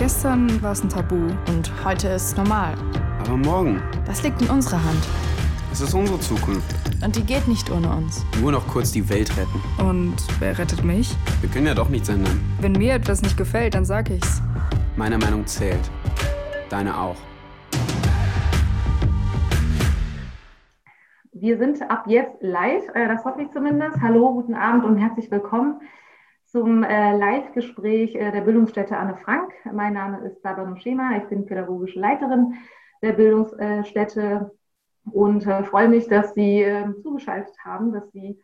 [0.00, 1.14] Gestern war es ein Tabu
[1.48, 2.72] und heute ist es normal.
[3.18, 5.06] Aber morgen, Das liegt in unserer Hand.
[5.70, 6.74] es ist unsere Zukunft.
[7.04, 8.24] Und die geht nicht ohne uns.
[8.40, 9.60] Nur noch kurz die Welt retten.
[9.86, 11.14] Und wer rettet mich?
[11.42, 12.40] Wir können ja doch nichts ändern.
[12.62, 14.40] Wenn mir etwas nicht gefällt, dann sag ich's.
[14.96, 15.90] Meine Meinung zählt.
[16.70, 17.16] Deine auch.
[21.34, 24.00] Wir sind ab jetzt live, äh, das hoffe ich zumindest.
[24.00, 25.78] Hallo, guten Abend und herzlich willkommen
[26.50, 29.52] zum äh, Live-Gespräch äh, der Bildungsstätte Anne Frank.
[29.72, 32.54] Mein Name ist Sabanum Schema, ich bin pädagogische Leiterin
[33.02, 34.50] der Bildungsstätte
[35.10, 38.40] und äh, freue mich, dass Sie äh, zugeschaltet haben, dass Sie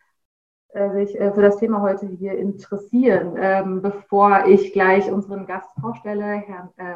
[0.69, 3.35] äh, sich äh, für das Thema heute hier interessieren.
[3.39, 6.95] Ähm, bevor ich gleich unseren Gast vorstelle, Herrn äh,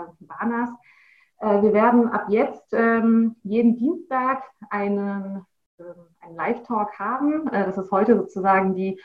[1.40, 5.44] äh, wir werden ab jetzt ähm, jeden Dienstag einen
[5.80, 5.84] ähm,
[6.20, 7.46] einen Live-Talk haben.
[7.50, 9.00] Das ist heute sozusagen die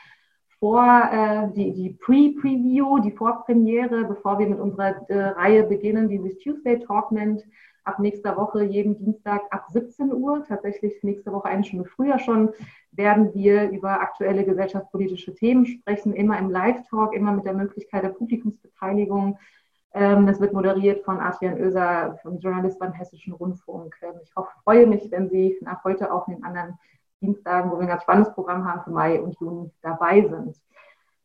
[0.58, 6.18] Vor, äh, die, die Pre-Preview, die Vorpremiere, bevor wir mit unserer äh, Reihe beginnen, die
[6.18, 7.44] sich Tuesday Talk nennt.
[7.84, 12.50] Ab nächster Woche, jeden Dienstag ab 17 Uhr, tatsächlich nächste Woche eine Stunde früher schon,
[12.90, 18.08] werden wir über aktuelle gesellschaftspolitische Themen sprechen, immer im Live-Talk, immer mit der Möglichkeit der
[18.08, 19.38] Publikumsbeteiligung.
[19.92, 23.94] Ähm, Das wird moderiert von Adrian Oeser, vom Journalist beim Hessischen Rundfunk.
[24.02, 26.78] Ähm, Ich hoffe, freue mich, wenn Sie nach heute auch in den anderen
[27.20, 30.56] Dienstagen, wo wir ein ganz spannendes Programm haben für Mai und Juni, dabei sind.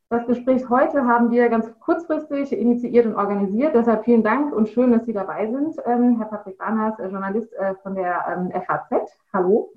[0.10, 3.76] Das Gespräch heute haben wir ganz kurzfristig initiiert und organisiert.
[3.76, 5.78] Deshalb vielen Dank und schön, dass Sie dabei sind.
[5.86, 9.10] Ähm, Herr Patrick Barnas, äh, Journalist äh, von der ähm, FAZ.
[9.32, 9.72] Hallo.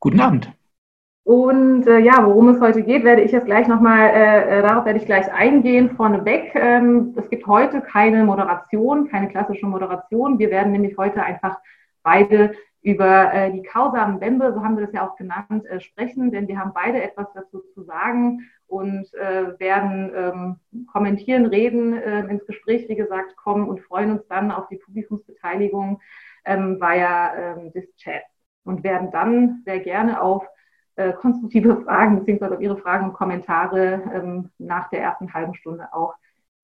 [0.00, 0.52] Guten Abend.
[1.22, 4.84] Und äh, ja, worum es heute geht, werde ich jetzt gleich nochmal, äh, äh, darauf
[4.84, 6.52] werde ich gleich eingehen, vorneweg.
[6.54, 10.38] Ähm, es gibt heute keine Moderation, keine klassische Moderation.
[10.38, 11.58] Wir werden nämlich heute einfach
[12.02, 12.54] beide
[12.84, 16.48] über äh, die Causa Mbembe, so haben wir das ja auch genannt, äh, sprechen, denn
[16.48, 22.44] wir haben beide etwas dazu zu sagen und äh, werden ähm, kommentieren, reden, äh, ins
[22.46, 26.02] Gespräch, wie gesagt, kommen und freuen uns dann auf die Publikumsbeteiligung
[26.44, 28.28] ähm, via ähm, des Chats
[28.64, 30.46] und werden dann sehr gerne auf
[30.96, 35.88] äh, konstruktive Fragen beziehungsweise auf Ihre Fragen und Kommentare ähm, nach der ersten halben Stunde
[35.94, 36.14] auch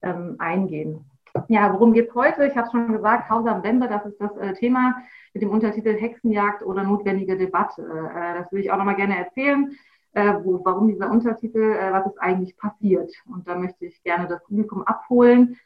[0.02, 1.10] ähm, eingehen.
[1.48, 2.46] Ja, worum geht es heute?
[2.46, 4.96] Ich habe es schon gesagt, Causa Mbembe, das ist das äh, Thema
[5.32, 7.82] mit dem Untertitel Hexenjagd oder notwendige Debatte.
[7.82, 9.76] Äh, das will ich auch nochmal gerne erzählen,
[10.12, 13.12] äh, wo, warum dieser Untertitel, äh, was ist eigentlich passiert.
[13.26, 15.56] Und da möchte ich gerne das Publikum abholen.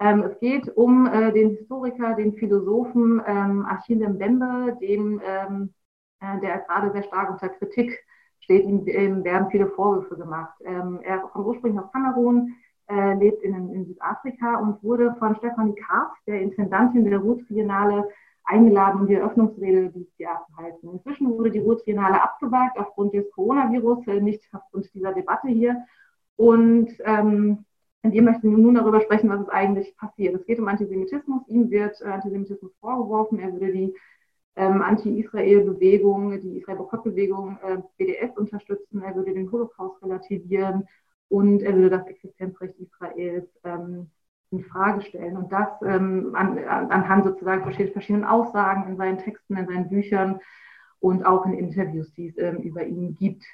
[0.00, 5.74] Ähm, es geht um äh, den Historiker, den Philosophen ähm, Achille Mbembe, dem, ähm,
[6.20, 8.04] äh, der gerade sehr stark unter Kritik
[8.40, 8.64] steht.
[8.64, 10.54] Ihm ähm, werden viele Vorwürfe gemacht.
[10.64, 12.54] Ähm, er kommt ursprünglich aus Kamerun,
[12.92, 18.08] äh, lebt in, in Südafrika und wurde von Stefanie Karp, der Intendantin der Ruhr-Triennale,
[18.44, 20.90] eingeladen, um die Eröffnungsrede dieses Jahr zu halten.
[20.90, 25.76] Inzwischen wurde die Ruhr-Triennale abgesagt aufgrund des Coronavirus, äh, nicht aufgrund dieser Debatte hier.
[26.36, 27.64] Und ähm,
[28.02, 30.34] wir möchten nun darüber sprechen, was ist eigentlich passiert.
[30.34, 31.46] Es geht um Antisemitismus.
[31.46, 33.38] Ihm wird äh, Antisemitismus vorgeworfen.
[33.38, 33.94] Er würde die
[34.56, 39.02] ähm, Anti-Israel-Bewegung, die Israel-Boykott-Bewegung äh, BDS unterstützen.
[39.02, 40.88] Er würde den Holocaust relativieren
[41.32, 44.10] und er würde das Existenzrecht Israels ähm,
[44.50, 45.38] in Frage stellen.
[45.38, 50.40] Und das ähm, an, an, anhand sozusagen verschiedenen Aussagen in seinen Texten, in seinen Büchern
[51.00, 53.44] und auch in Interviews, die es ähm, über ihn gibt.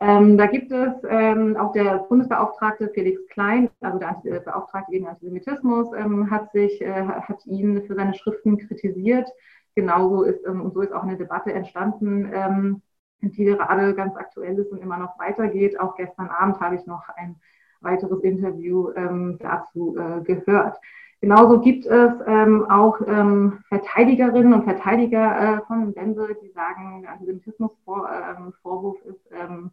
[0.00, 5.88] Ähm, da gibt es ähm, auch der Bundesbeauftragte Felix Klein, also der Beauftragte gegen Antisemitismus,
[5.94, 9.28] ähm, hat sich, äh, hat ihn für seine Schriften kritisiert.
[9.74, 12.82] Genauso ist, ähm, und so ist auch eine Debatte entstanden, ähm,
[13.22, 15.78] die gerade ganz aktuell ist und immer noch weitergeht.
[15.78, 17.36] Auch gestern Abend habe ich noch ein
[17.80, 20.78] weiteres Interview ähm, dazu äh, gehört.
[21.20, 27.12] Genauso gibt es ähm, auch ähm, Verteidigerinnen und Verteidiger äh, von Benze, die sagen, der
[27.12, 29.70] Antisemitismusvorwurf ähm, ist ähm,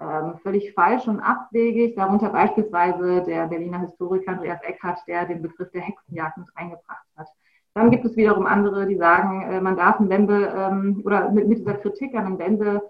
[0.00, 1.96] ähm, völlig falsch und abwegig.
[1.96, 7.28] Darunter beispielsweise der Berliner Historiker Andreas Eckhardt, der den Begriff der Hexenjagd mit eingebracht hat.
[7.74, 11.58] Dann gibt es wiederum andere, die sagen, äh, man darf Mbembe ähm, oder mit, mit
[11.58, 12.82] dieser Kritik an Mbembe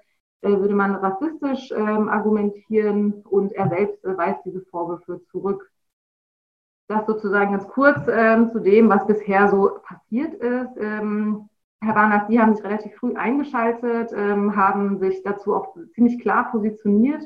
[0.42, 5.70] äh, würde man rassistisch ähm, argumentieren und er selbst äh, weist diese Vorwürfe zurück.
[6.86, 10.76] Das sozusagen ganz kurz ähm, zu dem, was bisher so passiert ist.
[10.76, 11.48] Ähm,
[11.80, 16.50] Herr Barnas, Sie haben sich relativ früh eingeschaltet, ähm, haben sich dazu auch ziemlich klar
[16.50, 17.22] positioniert,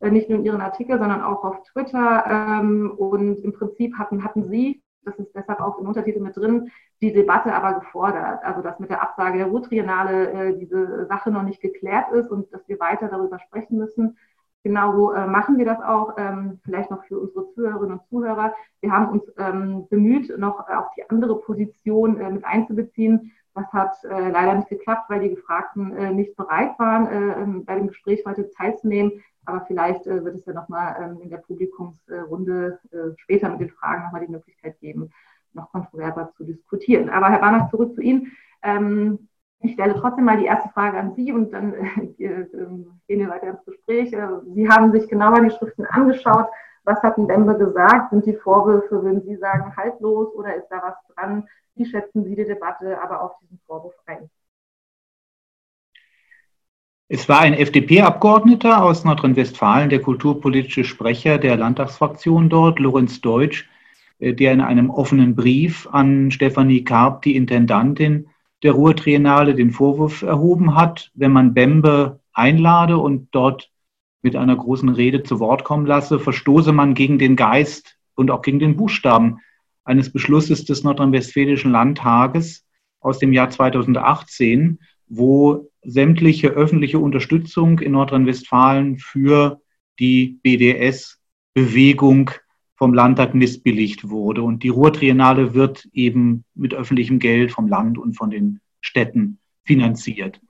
[0.00, 2.24] äh, nicht nur in Ihren Artikeln, sondern auch auf Twitter.
[2.28, 6.70] Ähm, und im Prinzip hatten, hatten Sie, das ist deshalb auch im Untertitel mit drin,
[7.00, 8.42] die Debatte aber gefordert.
[8.44, 12.52] Also dass mit der Absage der Ruhr-Triennale äh, diese Sache noch nicht geklärt ist und
[12.52, 14.16] dass wir weiter darüber sprechen müssen.
[14.62, 18.52] Genauso äh, machen wir das auch, ähm, vielleicht noch für unsere Zuhörerinnen und Zuhörer.
[18.80, 23.32] Wir haben uns ähm, bemüht, noch auch die andere Position äh, mit einzubeziehen.
[23.54, 27.76] Das hat äh, leider nicht geklappt, weil die Gefragten äh, nicht bereit waren, äh, bei
[27.76, 29.22] dem Gespräch heute teilzunehmen.
[29.44, 33.70] Aber vielleicht äh, wird es ja nochmal ähm, in der Publikumsrunde äh, später mit den
[33.70, 35.12] Fragen nochmal die Möglichkeit geben.
[35.56, 37.10] Noch kontroverser zu diskutieren.
[37.10, 38.32] Aber Herr Barnach, zurück zu Ihnen.
[38.62, 39.28] Ähm,
[39.60, 41.74] ich stelle trotzdem mal die erste Frage an Sie und dann
[42.18, 44.12] äh, gehen wir weiter ins Gespräch.
[44.12, 46.46] Äh, Sie haben sich genauer die Schriften angeschaut.
[46.84, 48.10] Was hat ein Dembe gesagt?
[48.10, 51.48] Sind die Vorwürfe, würden Sie sagen, haltlos oder ist da was dran?
[51.74, 54.30] Wie schätzen Sie die Debatte aber auf diesen Vorwurf ein?
[57.08, 63.68] Es war ein FDP-Abgeordneter aus Nordrhein-Westfalen, der kulturpolitische Sprecher der Landtagsfraktion dort, Lorenz Deutsch,
[64.18, 68.28] der in einem offenen Brief an Stefanie Karp, die Intendantin,
[68.62, 73.70] der Ruhrtriennale den Vorwurf erhoben hat, wenn man Bembe einlade und dort
[74.22, 78.42] mit einer großen Rede zu Wort kommen lasse, verstoße man gegen den Geist und auch
[78.42, 79.38] gegen den Buchstaben
[79.84, 82.66] eines Beschlusses des Nordrhein-Westfälischen Landtages
[83.00, 89.60] aus dem Jahr 2018, wo sämtliche öffentliche Unterstützung in Nordrhein-Westfalen für
[90.00, 92.32] die BDS-Bewegung
[92.76, 94.42] vom Landtag missbilligt wurde.
[94.42, 100.40] Und die Ruhrtriennale wird eben mit öffentlichem Geld vom Land und von den Städten finanziert.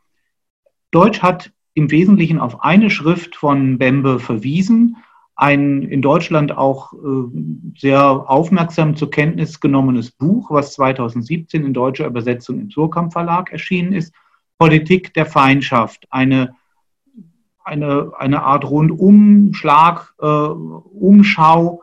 [0.90, 4.96] Deutsch hat im Wesentlichen auf eine Schrift von Bembe verwiesen,
[5.36, 12.06] ein in Deutschland auch äh, sehr aufmerksam zur Kenntnis genommenes Buch, was 2017 in deutscher
[12.06, 14.14] Übersetzung im Surkamp Verlag erschienen ist,
[14.58, 16.56] Politik der Feindschaft, eine,
[17.62, 21.82] eine, eine Art Rundumschlag, äh, Umschau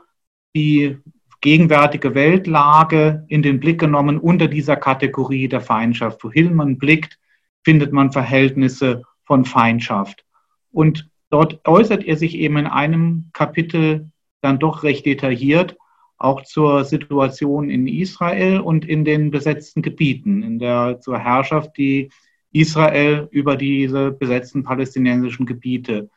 [0.56, 0.98] die
[1.42, 6.24] gegenwärtige Weltlage in den Blick genommen unter dieser Kategorie der Feindschaft.
[6.24, 7.20] Wohin man blickt,
[7.64, 10.26] findet man Verhältnisse von Feindschaft.
[10.72, 14.12] Und dort äußert er sich eben in einem Kapitel
[14.42, 15.76] dann doch recht detailliert
[16.24, 22.12] auch zur Situation in Israel und in den besetzten Gebieten, in der zur Herrschaft, die
[22.54, 26.10] Israel über diese besetzten palästinensischen Gebiete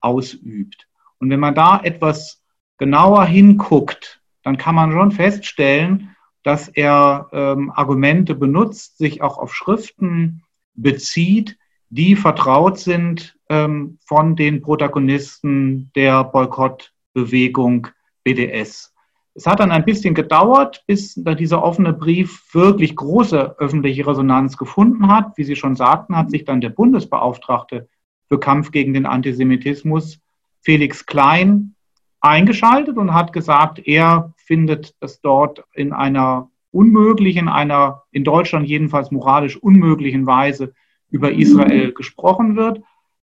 [0.00, 0.86] ausübt.
[1.18, 2.37] Und wenn man da etwas
[2.78, 9.54] genauer hinguckt, dann kann man schon feststellen, dass er ähm, Argumente benutzt, sich auch auf
[9.54, 10.42] Schriften
[10.74, 11.58] bezieht,
[11.90, 17.88] die vertraut sind ähm, von den Protagonisten der Boykottbewegung
[18.24, 18.94] BDS.
[19.34, 25.08] Es hat dann ein bisschen gedauert, bis dieser offene Brief wirklich große öffentliche Resonanz gefunden
[25.08, 25.36] hat.
[25.36, 27.88] Wie Sie schon sagten, hat sich dann der Bundesbeauftragte
[28.26, 30.18] für Kampf gegen den Antisemitismus,
[30.60, 31.76] Felix Klein,
[32.20, 39.10] eingeschaltet und hat gesagt, er findet, dass dort in einer unmöglichen, einer in Deutschland jedenfalls
[39.10, 40.74] moralisch unmöglichen Weise
[41.10, 42.82] über Israel gesprochen wird.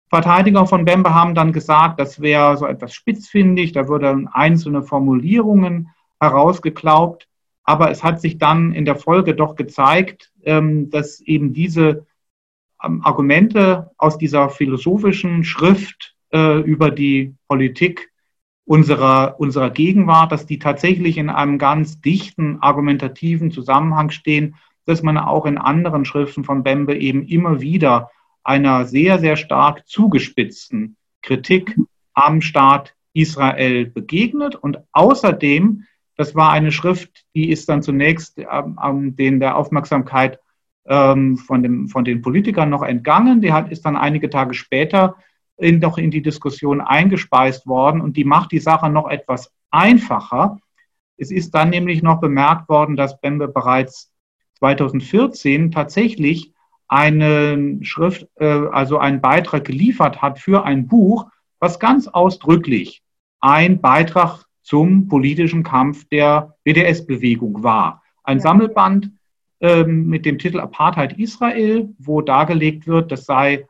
[0.08, 5.88] Verteidiger von Bembe haben dann gesagt, das wäre so etwas spitzfindig, da würden einzelne Formulierungen
[6.20, 7.28] herausgeklaubt.
[7.64, 12.06] Aber es hat sich dann in der Folge doch gezeigt, ähm, dass eben diese
[12.82, 18.11] ähm, Argumente aus dieser philosophischen Schrift äh, über die Politik
[18.64, 24.56] unserer, unserer Gegenwart, dass die tatsächlich in einem ganz dichten argumentativen Zusammenhang stehen,
[24.86, 28.10] dass man auch in anderen Schriften von Bembe eben immer wieder
[28.44, 31.76] einer sehr, sehr stark zugespitzten Kritik
[32.14, 34.56] am Staat Israel begegnet.
[34.56, 35.84] Und außerdem,
[36.16, 40.40] das war eine Schrift, die ist dann zunächst ähm, den der Aufmerksamkeit
[40.86, 43.40] ähm, von, dem, von den Politikern noch entgangen.
[43.40, 45.16] Die hat, ist dann einige Tage später
[45.62, 50.58] in, noch in die Diskussion eingespeist worden und die macht die Sache noch etwas einfacher.
[51.16, 54.12] Es ist dann nämlich noch bemerkt worden, dass Bembe bereits
[54.58, 56.52] 2014 tatsächlich
[56.88, 61.26] eine Schrift, äh, also einen Beitrag geliefert hat für ein Buch,
[61.58, 63.02] was ganz ausdrücklich
[63.40, 68.02] ein Beitrag zum politischen Kampf der BDS-Bewegung war.
[68.24, 69.10] Ein Sammelband
[69.60, 73.66] ähm, mit dem Titel Apartheid Israel, wo dargelegt wird, das sei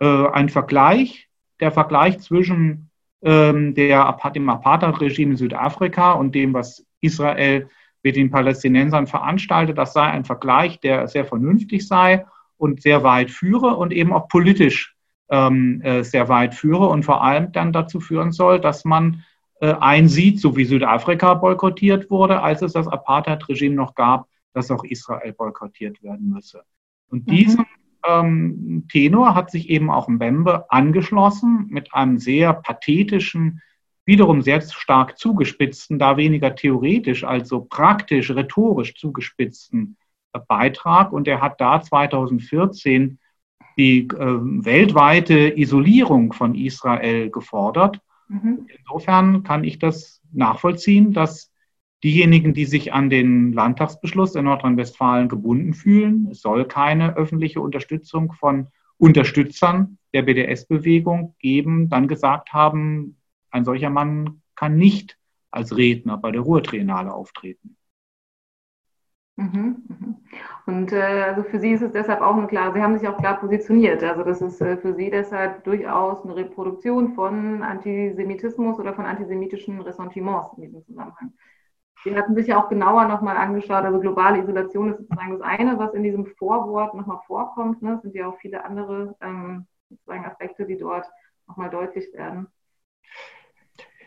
[0.00, 1.27] äh, ein Vergleich
[1.60, 2.90] der Vergleich zwischen
[3.22, 7.68] ähm, der, dem Apartheid-Regime in Südafrika und dem, was Israel
[8.02, 13.30] mit den Palästinensern veranstaltet, das sei ein Vergleich, der sehr vernünftig sei und sehr weit
[13.30, 14.96] führe und eben auch politisch
[15.30, 19.24] ähm, äh, sehr weit führe und vor allem dann dazu führen soll, dass man
[19.60, 24.84] äh, einsieht, so wie Südafrika boykottiert wurde, als es das Apartheid-Regime noch gab, dass auch
[24.84, 26.62] Israel boykottiert werden müsse.
[27.10, 27.66] Und mhm.
[28.06, 33.60] Ähm, Tenor hat sich eben auch Mbembe angeschlossen mit einem sehr pathetischen,
[34.04, 39.96] wiederum sehr stark zugespitzten, da weniger theoretisch als so praktisch, rhetorisch zugespitzten
[40.32, 41.12] äh, Beitrag.
[41.12, 43.18] Und er hat da 2014
[43.76, 48.00] die äh, weltweite Isolierung von Israel gefordert.
[48.28, 48.66] Mhm.
[48.78, 51.47] Insofern kann ich das nachvollziehen, dass
[52.04, 56.28] diejenigen, die sich an den Landtagsbeschluss in Nordrhein-Westfalen gebunden fühlen.
[56.30, 63.16] Es soll keine öffentliche Unterstützung von Unterstützern der BDS-Bewegung geben, dann gesagt haben,
[63.50, 65.18] ein solcher Mann kann nicht
[65.50, 67.76] als Redner bei der Ruhrtriennale auftreten.
[69.36, 70.16] Mhm, mhm.
[70.66, 73.16] Und äh, also für Sie ist es deshalb auch eine klar, Sie haben sich auch
[73.18, 74.02] klar positioniert.
[74.02, 79.80] Also das ist äh, für Sie deshalb durchaus eine Reproduktion von Antisemitismus oder von antisemitischen
[79.80, 81.32] Ressentiments in diesem Zusammenhang.
[82.04, 85.78] Sie hatten sich ja auch genauer nochmal angeschaut, also globale Isolation ist sozusagen das eine,
[85.78, 87.82] was in diesem Vorwort nochmal vorkommt.
[87.82, 87.94] Ne?
[87.94, 91.06] Es sind ja auch viele andere ähm, sozusagen Aspekte, die dort
[91.46, 92.46] nochmal deutlich werden.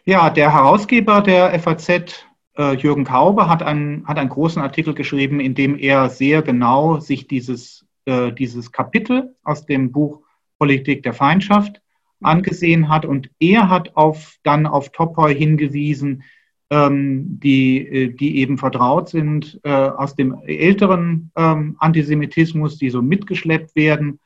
[0.04, 2.26] Ja, der Herausgeber der FAZ
[2.58, 7.00] äh, Jürgen Kaube hat einen, hat einen großen Artikel geschrieben, in dem er sehr genau
[7.00, 10.22] sich dieses, äh, dieses Kapitel aus dem Buch
[10.58, 11.82] Politik der Feindschaft
[12.22, 13.06] angesehen hat.
[13.06, 16.24] Und er hat auf, dann auf Topoi hingewiesen,
[16.72, 23.76] die, äh, die eben vertraut sind äh, aus dem älteren ähm, Antisemitismus, die so mitgeschleppt
[23.76, 24.20] werden,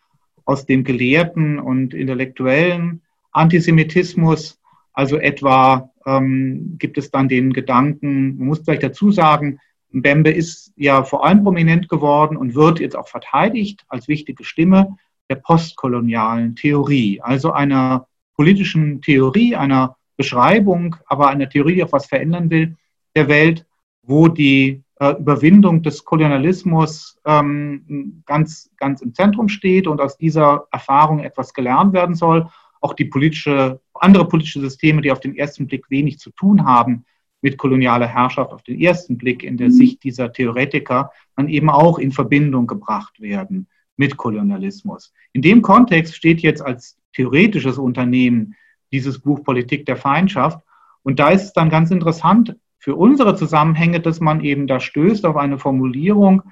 [0.45, 4.59] aus dem gelehrten und intellektuellen Antisemitismus.
[4.93, 9.59] Also etwa ähm, gibt es dann den Gedanken, man muss vielleicht dazu sagen,
[9.89, 14.97] Mbembe ist ja vor allem prominent geworden und wird jetzt auch verteidigt als wichtige Stimme
[15.29, 22.05] der postkolonialen Theorie, also einer politischen Theorie, einer Beschreibung, aber einer Theorie, die auch was
[22.05, 22.75] verändern will,
[23.15, 23.65] der Welt,
[24.01, 30.67] wo die äh, Überwindung des Kolonialismus ähm, ganz, ganz im Zentrum steht und aus dieser
[30.71, 32.47] Erfahrung etwas gelernt werden soll.
[32.81, 37.05] Auch die politische andere politische Systeme, die auf den ersten Blick wenig zu tun haben
[37.41, 39.73] mit kolonialer Herrschaft, auf den ersten Blick in der mhm.
[39.73, 43.67] Sicht dieser Theoretiker, dann eben auch in Verbindung gebracht werden
[43.97, 45.13] mit Kolonialismus.
[45.31, 48.55] In dem Kontext steht jetzt als theoretisches Unternehmen
[48.95, 50.59] dieses Buch Politik der Feindschaft.
[51.03, 55.25] Und da ist es dann ganz interessant für unsere Zusammenhänge, dass man eben da stößt
[55.25, 56.43] auf eine Formulierung,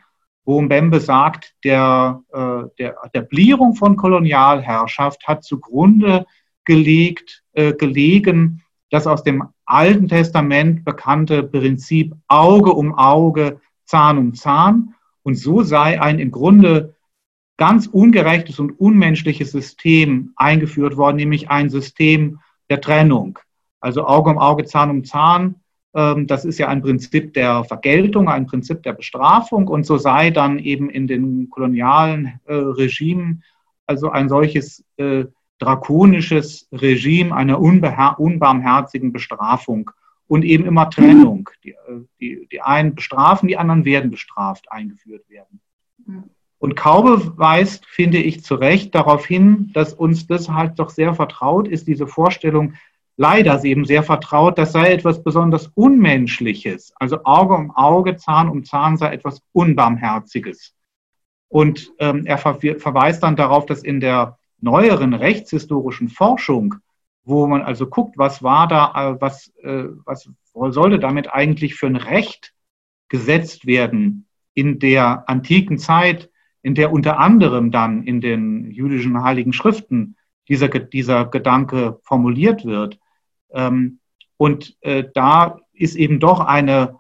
[0.45, 6.25] wo Mbembe sagt, der, äh, der Etablierung von Kolonialherrschaft hat zugrunde
[6.65, 14.33] gelegt, äh, gelegen, das aus dem Alten Testament bekannte Prinzip Auge um Auge, Zahn um
[14.33, 14.95] Zahn.
[15.23, 16.93] Und so sei ein im Grunde
[17.57, 23.39] ganz ungerechtes und unmenschliches System eingeführt worden, nämlich ein System der Trennung.
[23.79, 25.55] Also Auge um Auge, Zahn um Zahn.
[25.93, 29.67] Ähm, das ist ja ein Prinzip der Vergeltung, ein Prinzip der Bestrafung.
[29.67, 33.43] Und so sei dann eben in den kolonialen äh, Regimen
[33.85, 35.25] also ein solches äh,
[35.59, 39.91] drakonisches Regime einer unbarmherzigen Bestrafung
[40.27, 41.49] und eben immer Trennung.
[41.63, 41.75] Die,
[42.19, 45.61] die, die einen bestrafen, die anderen werden bestraft, eingeführt werden.
[46.63, 51.13] Und Kaube weist, finde ich, zu Recht darauf hin, dass uns das halt doch sehr
[51.13, 52.75] vertraut ist, diese Vorstellung,
[53.17, 56.93] leider ist eben sehr vertraut, das sei etwas besonders Unmenschliches.
[56.95, 60.73] Also Auge um Auge, Zahn um Zahn sei etwas Unbarmherziges.
[61.49, 66.75] Und ähm, er ver verweist dann darauf, dass in der neueren rechtshistorischen Forschung,
[67.25, 71.87] wo man also guckt, was war da, äh, was, äh, was sollte damit eigentlich für
[71.87, 72.53] ein Recht
[73.09, 76.29] gesetzt werden in der antiken Zeit,
[76.63, 80.15] in der unter anderem dann in den jüdischen heiligen Schriften
[80.47, 82.99] dieser, dieser Gedanke formuliert wird.
[83.51, 83.99] Ähm,
[84.37, 86.95] und äh, da ist eben doch eine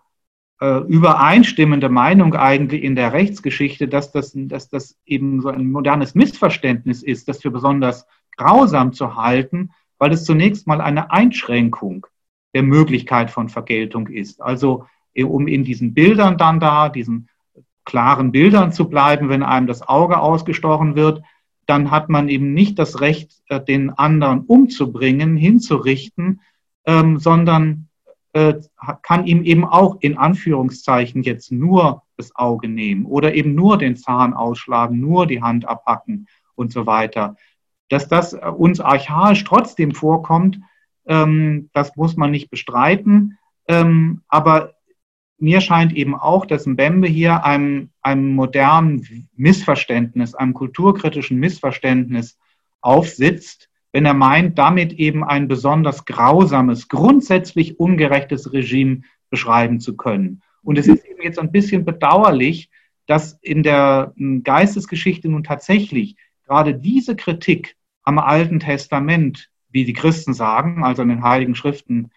[0.59, 6.13] äh, übereinstimmende Meinung eigentlich in der Rechtsgeschichte, dass das, dass das eben so ein modernes
[6.13, 8.05] Missverständnis ist, das für besonders
[8.37, 12.05] grausam zu halten, weil es zunächst mal eine Einschränkung
[12.53, 14.41] der Möglichkeit von Vergeltung ist.
[14.41, 17.29] Also um in diesen Bildern dann da, diesen
[17.85, 21.21] klaren Bildern zu bleiben, wenn einem das Auge ausgestochen wird,
[21.65, 26.41] dann hat man eben nicht das Recht, äh, den anderen umzubringen, hinzurichten,
[26.85, 27.87] ähm, sondern
[28.33, 28.55] äh,
[29.01, 33.95] kann ihm eben auch in Anführungszeichen jetzt nur das Auge nehmen oder eben nur den
[33.95, 37.35] Zahn ausschlagen, nur die Hand abhacken und so weiter.
[37.89, 40.59] Dass das uns archaisch trotzdem vorkommt,
[41.05, 43.37] ähm, das muss man nicht bestreiten.
[43.67, 44.72] Ähm, aber
[45.43, 52.37] mir scheint eben auch, dass Mbembe hier einem, einem modernen Missverständnis, einem kulturkritischen Missverständnis
[52.79, 60.41] aufsitzt, wenn er meint, damit eben ein besonders grausames, grundsätzlich ungerechtes Regime beschreiben zu können.
[60.63, 62.69] Und es ist eben jetzt ein bisschen bedauerlich,
[63.05, 69.91] dass in der hm, Geistesgeschichte nun tatsächlich gerade diese Kritik am Alten Testament, wie die
[69.91, 72.11] Christen sagen, also an den heiligen Schriften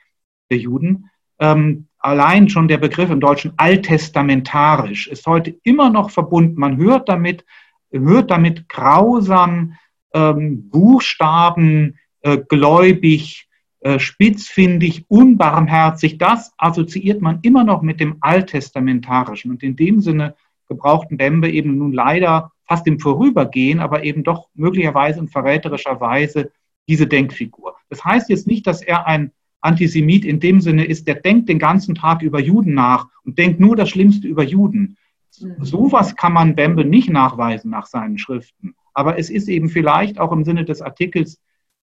[0.48, 6.58] der Juden, ähm, allein schon der Begriff im Deutschen alttestamentarisch ist heute immer noch verbunden.
[6.58, 7.44] Man hört damit,
[7.90, 9.74] hört damit grausam
[10.14, 13.48] ähm, Buchstaben äh, gläubig,
[13.80, 19.50] äh, spitzfindig, unbarmherzig, das assoziiert man immer noch mit dem Alttestamentarischen.
[19.50, 20.36] Und in dem Sinne
[20.68, 26.52] gebrauchten Bembe eben nun leider fast im Vorübergehen, aber eben doch möglicherweise in verräterischer Weise
[26.88, 27.74] diese Denkfigur.
[27.88, 31.58] Das heißt jetzt nicht, dass er ein Antisemit in dem Sinne ist, der denkt den
[31.58, 34.96] ganzen Tag über Juden nach und denkt nur das Schlimmste über Juden,
[35.40, 35.64] Mhm.
[35.64, 38.74] Sowas kann man Bembe nicht nachweisen nach seinen Schriften.
[38.94, 41.40] Aber es ist eben vielleicht auch im Sinne des Artikels,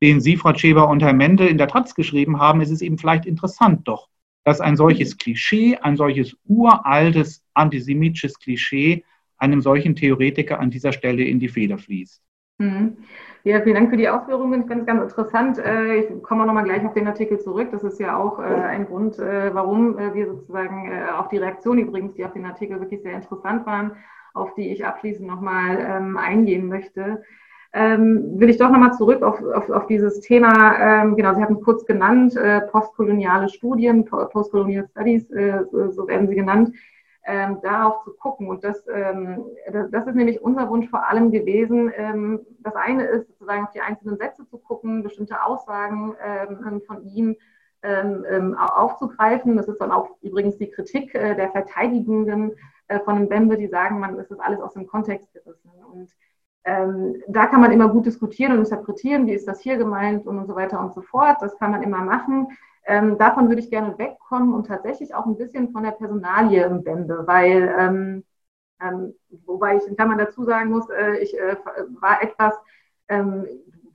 [0.02, 2.98] den Sie, Frau Scheber und Herr Mende in der Taz geschrieben haben, ist es eben
[2.98, 4.08] vielleicht interessant doch,
[4.44, 9.04] dass ein solches Klischee, ein solches uraltes antisemitisches Klischee
[9.38, 12.22] einem solchen Theoretiker an dieser Stelle in die Feder fließt.
[12.58, 12.98] Mhm.
[13.46, 14.62] Ja, vielen Dank für die Ausführungen.
[14.62, 15.58] Ich finde es ganz interessant.
[15.58, 17.68] Äh, ich komme auch nochmal gleich auf den Artikel zurück.
[17.70, 22.14] Das ist ja auch äh, ein Grund, äh, warum wir sozusagen auch die Reaktion übrigens,
[22.14, 23.92] die auf den Artikel wirklich sehr interessant waren,
[24.34, 27.22] auf die ich abschließend nochmal ähm, eingehen möchte.
[27.72, 31.58] Ähm, will ich doch nochmal zurück auf, auf, auf dieses Thema, ähm, genau, Sie hatten
[31.58, 32.36] es kurz genannt,
[32.72, 36.72] postkoloniale Studien, Postcolonial Studies, so werden sie genannt
[37.26, 38.48] ähm, darauf zu gucken.
[38.48, 41.92] Und das, ähm, das, das, ist nämlich unser Wunsch vor allem gewesen.
[41.96, 47.02] Ähm, das eine ist sozusagen auf die einzelnen Sätze zu gucken, bestimmte Aussagen ähm, von
[47.04, 47.36] ihm
[47.82, 49.56] ähm, ähm, aufzugreifen.
[49.56, 52.52] Das ist dann auch übrigens die Kritik äh, der Verteidigenden
[52.86, 55.70] äh, von Mbembe, die sagen, man ist das alles aus dem Kontext gerissen.
[55.92, 56.10] Und
[57.28, 60.48] da kann man immer gut diskutieren und interpretieren, wie ist das hier gemeint und, und
[60.48, 61.36] so weiter und so fort.
[61.38, 62.48] Das kann man immer machen.
[62.86, 66.84] Ähm, davon würde ich gerne wegkommen und tatsächlich auch ein bisschen von der Personalie im
[66.84, 68.24] Bände, weil, ähm,
[68.80, 69.14] ähm,
[69.44, 71.56] wobei ich in Klammern dazu sagen muss, äh, ich äh,
[72.00, 72.54] war etwas,
[73.08, 73.46] ähm,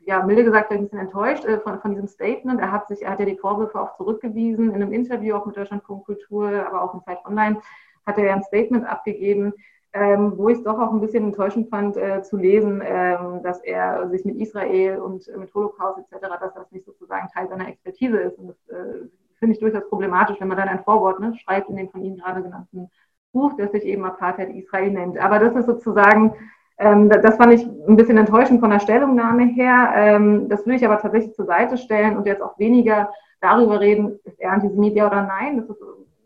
[0.01, 2.59] ja, milde gesagt, ein bisschen enttäuscht äh, von, von diesem Statement.
[2.59, 5.55] Er hat sich, er hat ja die Vorwürfe auch zurückgewiesen in einem Interview auch mit
[5.55, 7.61] Deutschlandfunk Kultur, aber auch in Zeit Online
[8.05, 9.53] hat er ja ein Statement abgegeben,
[9.93, 13.59] ähm, wo ich es doch auch ein bisschen enttäuschend fand äh, zu lesen, ähm, dass
[13.61, 17.67] er sich mit Israel und äh, mit Holocaust etc., dass das nicht sozusagen Teil seiner
[17.67, 18.37] Expertise ist.
[18.39, 19.07] Und das äh,
[19.39, 22.17] finde ich durchaus problematisch, wenn man dann ein Vorwort ne, schreibt in dem von Ihnen
[22.17, 22.89] gerade genannten
[23.33, 25.17] Buch, das sich eben Apartheid Israel nennt.
[25.17, 26.35] Aber das ist sozusagen,
[26.77, 29.91] ähm, das fand ich ein bisschen enttäuschend von der Stellungnahme her.
[29.95, 34.19] Ähm, das will ich aber tatsächlich zur Seite stellen und jetzt auch weniger darüber reden,
[34.23, 35.57] ist er Antisemit, ja oder nein.
[35.57, 35.81] Das ist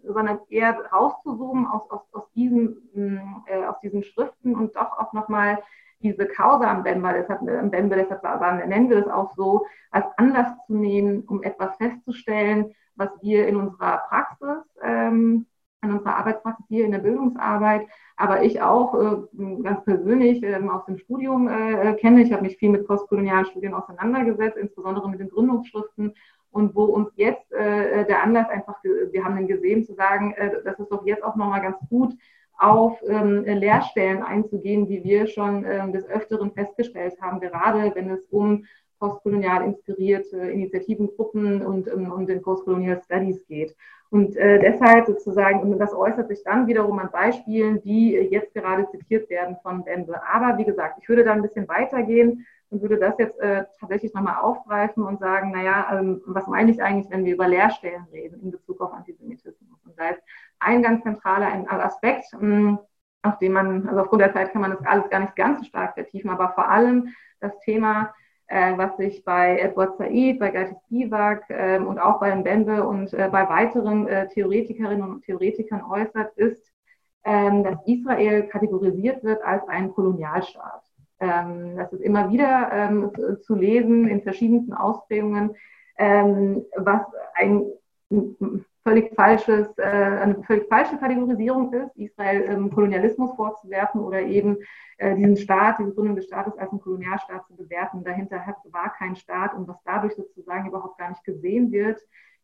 [0.07, 5.13] sondern eher rauszuzoomen aus, aus, aus, diesen, mm, äh, aus diesen Schriften und doch auch
[5.13, 5.61] nochmal
[6.01, 8.21] diese Causa am Bemba, deshalb, am Bemba, deshalb
[8.67, 13.55] nennen wir das auch so, als Anlass zu nehmen, um etwas festzustellen, was wir in
[13.55, 15.45] unserer Praxis, ähm,
[15.81, 17.87] in unserer Arbeitspraxis hier in der Bildungsarbeit,
[18.17, 22.21] aber ich auch äh, ganz persönlich äh, aus dem Studium äh, kenne.
[22.21, 26.13] Ich habe mich viel mit postkolonialen Studien auseinandergesetzt, insbesondere mit den Gründungsschriften
[26.55, 30.51] und wo uns jetzt äh, der Anlass einfach, wir haben den gesehen, zu sagen, äh,
[30.63, 32.13] das ist doch jetzt auch nochmal ganz gut,
[32.57, 38.25] auf ähm, Lehrstellen einzugehen, wie wir schon ähm, des Öfteren festgestellt haben, gerade wenn es
[38.27, 38.63] um
[38.99, 43.75] postkolonial inspirierte Initiativengruppen und um, um den Postcolonial Studies geht.
[44.09, 48.87] Und äh, deshalb sozusagen, und das äußert sich dann wiederum an Beispielen, die jetzt gerade
[48.91, 50.21] zitiert werden von Bembe.
[50.25, 54.13] Aber wie gesagt, ich würde da ein bisschen weitergehen und würde das jetzt äh, tatsächlich
[54.13, 58.41] nochmal aufgreifen und sagen, naja, ähm, was meine ich eigentlich, wenn wir über Lehrstellen reden
[58.41, 59.79] in Bezug auf Antisemitismus?
[59.85, 60.21] Und da ist
[60.59, 62.79] ein ganz zentraler Aspekt, mh, hm,
[63.23, 65.65] auf den man, also aufgrund der Zeit kann man das alles gar nicht ganz so
[65.65, 68.13] stark vertiefen, aber vor allem das Thema,
[68.47, 73.13] äh, was sich bei Edward Said, bei Gati Spivak äh, und auch bei Mbembe und
[73.13, 76.71] äh, bei weiteren äh, Theoretikerinnen und Theoretikern äußert, ist,
[77.23, 80.84] ähm, dass Israel kategorisiert wird als ein Kolonialstaat.
[81.25, 83.11] Ähm, das ist immer wieder ähm,
[83.41, 85.55] zu lesen in verschiedensten Ausprägungen,
[85.97, 87.01] ähm, was
[87.35, 87.65] ein
[88.83, 94.57] völlig falsches, äh, eine völlig falsche Kategorisierung ist, Israel Kolonialismus vorzuwerfen oder eben
[94.97, 98.03] äh, diesen Staat, diese Gründung des Staates als einen Kolonialstaat zu bewerten.
[98.03, 101.99] Dahinter war kein Staat und was dadurch sozusagen überhaupt gar nicht gesehen wird,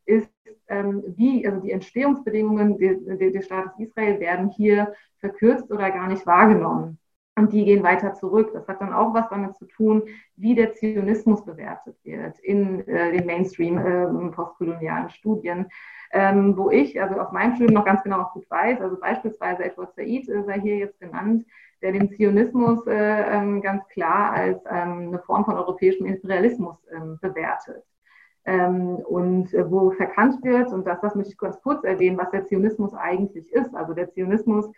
[0.05, 0.31] ist,
[0.67, 6.97] wie, also die Entstehungsbedingungen des, des Staates Israel werden hier verkürzt oder gar nicht wahrgenommen.
[7.41, 8.51] Und die gehen weiter zurück.
[8.53, 10.03] Das hat dann auch was damit zu tun,
[10.35, 15.65] wie der Zionismus bewertet wird in äh, den Mainstream äh, postkolonialen Studien.
[16.11, 19.63] Ähm, wo ich, also aus meinem Studium noch ganz genau auch gut weiß, also beispielsweise
[19.63, 21.45] Edward Said äh, sei hier jetzt genannt,
[21.81, 27.17] der den Zionismus äh, ähm, ganz klar als ähm, eine Form von europäischem Imperialismus ähm,
[27.21, 27.83] bewertet.
[28.45, 32.29] Ähm, und äh, wo verkannt wird, und das, das möchte ich ganz kurz erwähnen, was
[32.29, 33.73] der Zionismus eigentlich ist.
[33.73, 34.69] Also der Zionismus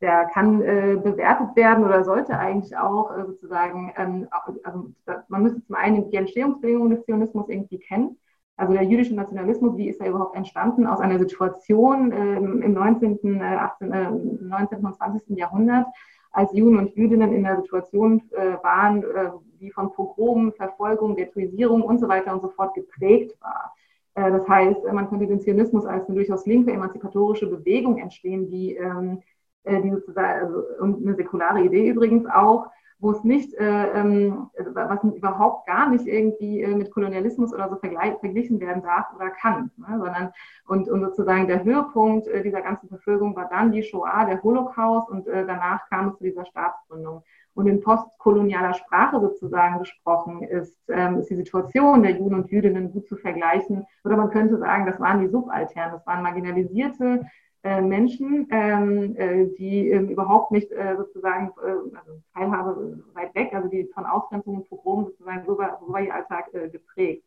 [0.00, 4.28] der kann äh, bewertet werden oder sollte eigentlich auch äh, sozusagen, ähm,
[4.62, 4.90] also
[5.28, 8.16] man müsste zum einen die Entstehungsbedingungen des Zionismus irgendwie kennen.
[8.56, 13.42] Also der jüdische Nationalismus, wie ist er überhaupt entstanden aus einer Situation ähm, im 19.,
[13.42, 14.84] 18., äh, 19.
[14.84, 15.38] und 20.
[15.38, 15.86] Jahrhundert,
[16.32, 21.82] als Juden und Jüdinnen in der Situation äh, waren, äh, die von Pogromen, Verfolgung, Ghettoisierung
[21.82, 23.74] und so weiter und so fort geprägt war.
[24.14, 28.76] Äh, das heißt, man könnte den Zionismus als eine durchaus linke emanzipatorische Bewegung entstehen, die
[28.76, 29.22] ähm,
[29.64, 32.66] äh, die sozusagen, also, und eine säkulare Idee übrigens auch,
[33.00, 37.76] wo es nicht, äh, ähm, was überhaupt gar nicht irgendwie äh, mit Kolonialismus oder so
[37.76, 39.98] verglichen werden darf oder kann, ne?
[39.98, 40.32] sondern
[40.68, 45.08] und, und sozusagen der Höhepunkt äh, dieser ganzen Verfolgung war dann die Shoah, der Holocaust
[45.08, 47.22] und äh, danach kam es zu dieser Staatsgründung.
[47.54, 52.92] Und in postkolonialer Sprache sozusagen gesprochen ist, ähm, ist die Situation der Juden und Jüdinnen
[52.92, 53.86] gut zu vergleichen.
[54.04, 57.26] Oder man könnte sagen, das waren die Subalternen, das waren marginalisierte
[57.62, 63.50] äh, Menschen, ähm, äh, die ähm, überhaupt nicht äh, sozusagen äh, also Teilhabe weit weg,
[63.52, 67.24] also die von Ausgrenzung und Pogromen sozusagen so war, so war ihr Alltag äh, geprägt.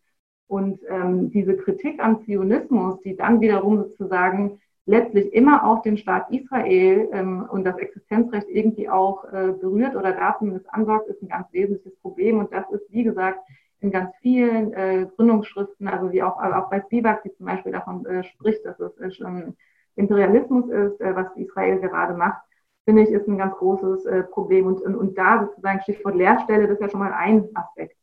[0.47, 6.29] Und ähm, diese Kritik am Zionismus, die dann wiederum sozusagen letztlich immer auch den Staat
[6.31, 11.29] Israel ähm, und das Existenzrecht irgendwie auch äh, berührt oder da zumindest ansorgt, ist ein
[11.29, 12.39] ganz wesentliches Problem.
[12.39, 13.39] Und das ist, wie gesagt,
[13.79, 18.05] in ganz vielen äh, Gründungsschriften, also wie auch, auch bei Spivak, die zum Beispiel davon
[18.05, 19.55] äh, spricht, dass es schon
[19.95, 22.41] Imperialismus ist, äh, was Israel gerade macht,
[22.85, 24.67] finde ich, ist ein ganz großes äh, Problem.
[24.67, 27.97] Und, und, und da sozusagen Stichwort Leerstelle, das ist ja schon mal ein Aspekt,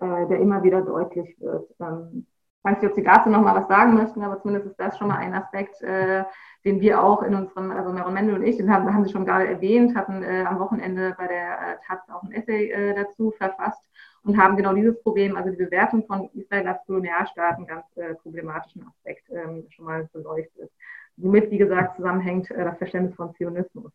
[0.00, 1.68] äh, der immer wieder deutlich wird.
[1.80, 2.26] Ähm,
[2.64, 4.96] ich weiß nicht, ob Sie dazu noch mal was sagen möchten, aber zumindest ist das
[4.96, 6.22] schon mal ein Aspekt, äh,
[6.64, 9.26] den wir auch in unserem, also Meron Mendel und ich, den haben, haben Sie schon
[9.26, 13.32] gerade erwähnt, hatten äh, am Wochenende bei der äh, Taz auch ein Essay äh, dazu
[13.32, 13.82] verfasst
[14.22, 18.86] und haben genau dieses Problem, also die Bewertung von Israel als Kolonialstaaten, ganz äh, problematischen
[18.86, 20.70] Aspekt ähm, schon mal beleuchtet
[21.16, 23.92] womit, wie gesagt, zusammenhängt äh, das Verständnis von Zionismus.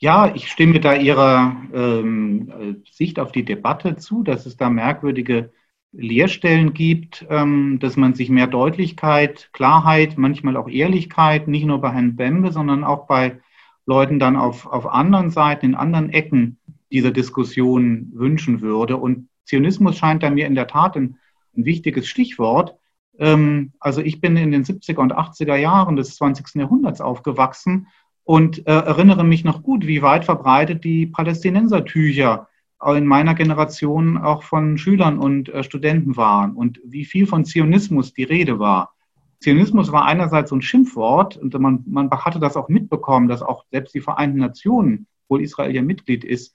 [0.00, 2.52] Ja, ich stimme da Ihrer ähm,
[2.84, 5.50] äh, Sicht auf die Debatte zu, dass es da merkwürdige
[5.90, 11.90] Leerstellen gibt, ähm, dass man sich mehr Deutlichkeit, Klarheit, manchmal auch Ehrlichkeit, nicht nur bei
[11.90, 13.40] Herrn Bembe, sondern auch bei
[13.86, 16.58] Leuten dann auf, auf anderen Seiten, in anderen Ecken
[16.92, 18.98] dieser Diskussion wünschen würde.
[18.98, 21.16] Und Zionismus scheint da mir in der Tat ein,
[21.56, 22.76] ein wichtiges Stichwort.
[23.18, 26.54] Ähm, also ich bin in den 70er und 80er Jahren des 20.
[26.54, 27.88] Jahrhunderts aufgewachsen
[28.24, 32.48] und äh, erinnere mich noch gut, wie weit verbreitet die Palästinensertücher
[32.86, 38.14] in meiner Generation auch von Schülern und äh, Studenten waren und wie viel von Zionismus
[38.14, 38.94] die Rede war.
[39.40, 43.64] Zionismus war einerseits so ein Schimpfwort und man, man hatte das auch mitbekommen, dass auch
[43.70, 46.54] selbst die Vereinten Nationen, obwohl Israel ja Mitglied ist,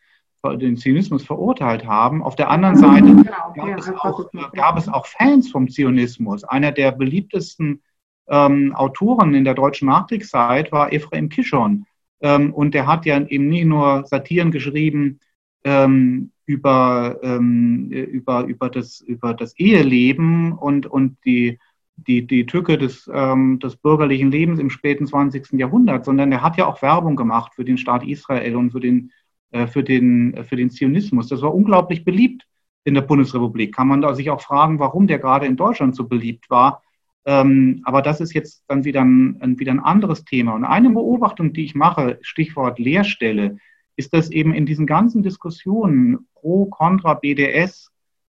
[0.52, 2.22] den Zionismus verurteilt haben.
[2.22, 6.44] Auf der anderen Seite genau, gab, ja, es auch, gab, es auch, Fans vom Zionismus.
[6.44, 7.82] Einer der beliebtesten
[8.28, 11.86] ähm, Autoren in der deutschen Nachkriegszeit war Ephraim Kishon.
[12.22, 15.20] Ähm, und der hat ja eben nicht nur Satiren geschrieben
[15.64, 21.58] ähm, über, ähm, über, über, das, über das Eheleben und, und die,
[21.96, 25.54] die, die Tücke des, ähm, des bürgerlichen Lebens im späten 20.
[25.54, 29.06] Jahrhundert, sondern er hat ja auch Werbung gemacht für den Staat Israel und für den
[29.06, 29.23] äh,
[29.68, 31.28] für den, für den Zionismus.
[31.28, 32.46] Das war unglaublich beliebt
[32.84, 33.74] in der Bundesrepublik.
[33.74, 36.82] Kann man da sich auch fragen, warum der gerade in Deutschland so beliebt war.
[37.26, 40.54] Ähm, aber das ist jetzt dann wieder ein, wieder ein anderes Thema.
[40.54, 43.58] Und eine Beobachtung, die ich mache, Stichwort Lehrstelle,
[43.96, 47.90] ist, dass eben in diesen ganzen Diskussionen pro, contra BDS,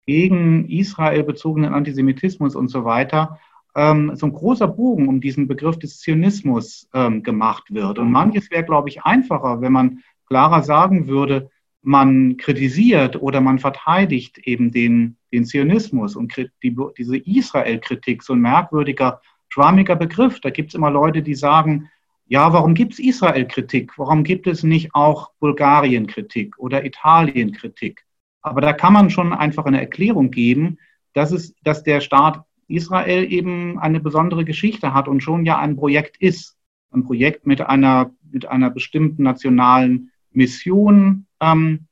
[0.06, 3.40] gegen Israel bezogenen Antisemitismus und so weiter,
[3.76, 8.00] ähm, so ein großer Bogen um diesen Begriff des Zionismus ähm, gemacht wird.
[8.00, 11.50] Und manches wäre, glaube ich, einfacher, wenn man klarer sagen würde,
[11.82, 18.42] man kritisiert oder man verteidigt eben den, den Zionismus und die, diese Israel-Kritik, so ein
[18.42, 20.40] merkwürdiger, schwammiger Begriff.
[20.42, 21.90] Da gibt es immer Leute, die sagen,
[22.28, 23.98] ja, warum gibt es Israel-Kritik?
[23.98, 28.06] Warum gibt es nicht auch Bulgarien-Kritik oder Italien-Kritik?
[28.42, 30.78] Aber da kann man schon einfach eine Erklärung geben,
[31.14, 35.76] dass, es, dass der Staat Israel eben eine besondere Geschichte hat und schon ja ein
[35.76, 36.56] Projekt ist.
[36.92, 41.88] Ein Projekt mit einer, mit einer bestimmten nationalen Mission ähm,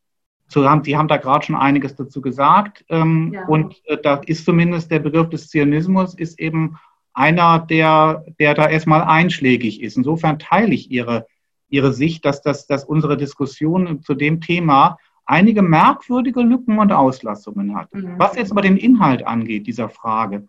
[0.48, 0.84] zu haben.
[0.84, 2.86] Sie haben da gerade schon einiges dazu gesagt.
[2.90, 3.46] Ähm, ja.
[3.48, 6.78] Und äh, da ist zumindest der Begriff des Zionismus ist eben
[7.14, 9.98] einer, der, der da erstmal einschlägig ist.
[9.98, 11.28] Insofern teile ich Ihre,
[11.68, 17.76] Ihre Sicht, dass, das, dass unsere Diskussion zu dem Thema einige merkwürdige Lücken und Auslassungen
[17.76, 17.94] hat.
[17.94, 18.16] Mhm.
[18.18, 20.48] Was jetzt aber den Inhalt angeht, dieser Frage,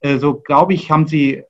[0.00, 1.44] äh, so glaube ich, haben Sie,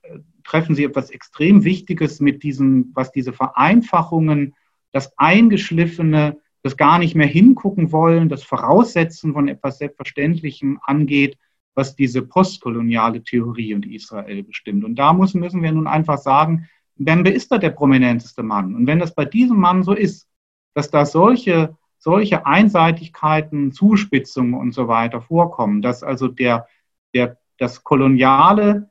[0.45, 4.53] treffen Sie etwas extrem Wichtiges mit diesen, was diese Vereinfachungen
[4.91, 11.37] das Eingeschliffene, das gar nicht mehr hingucken wollen, das Voraussetzen von etwas Selbstverständlichem angeht,
[11.75, 14.83] was diese postkoloniale Theorie und Israel bestimmt.
[14.83, 18.75] Und da müssen, müssen wir nun einfach sagen, Bembe ist da der prominenteste Mann.
[18.75, 20.27] Und wenn das bei diesem Mann so ist,
[20.73, 26.67] dass da solche, solche Einseitigkeiten, Zuspitzungen und so weiter vorkommen, dass also der,
[27.13, 28.88] der, das koloniale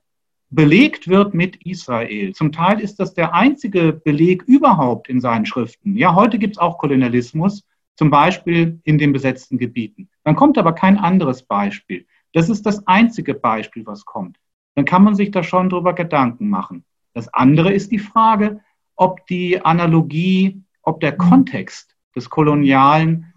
[0.50, 2.32] belegt wird mit Israel.
[2.34, 5.96] Zum Teil ist das der einzige Beleg überhaupt in seinen Schriften.
[5.96, 10.08] Ja, heute gibt es auch Kolonialismus, zum Beispiel in den besetzten Gebieten.
[10.24, 12.06] Dann kommt aber kein anderes Beispiel.
[12.32, 14.38] Das ist das einzige Beispiel, was kommt.
[14.74, 16.84] Dann kann man sich da schon drüber Gedanken machen.
[17.12, 18.60] Das andere ist die Frage,
[18.96, 23.32] ob die Analogie, ob der Kontext des Kolonialen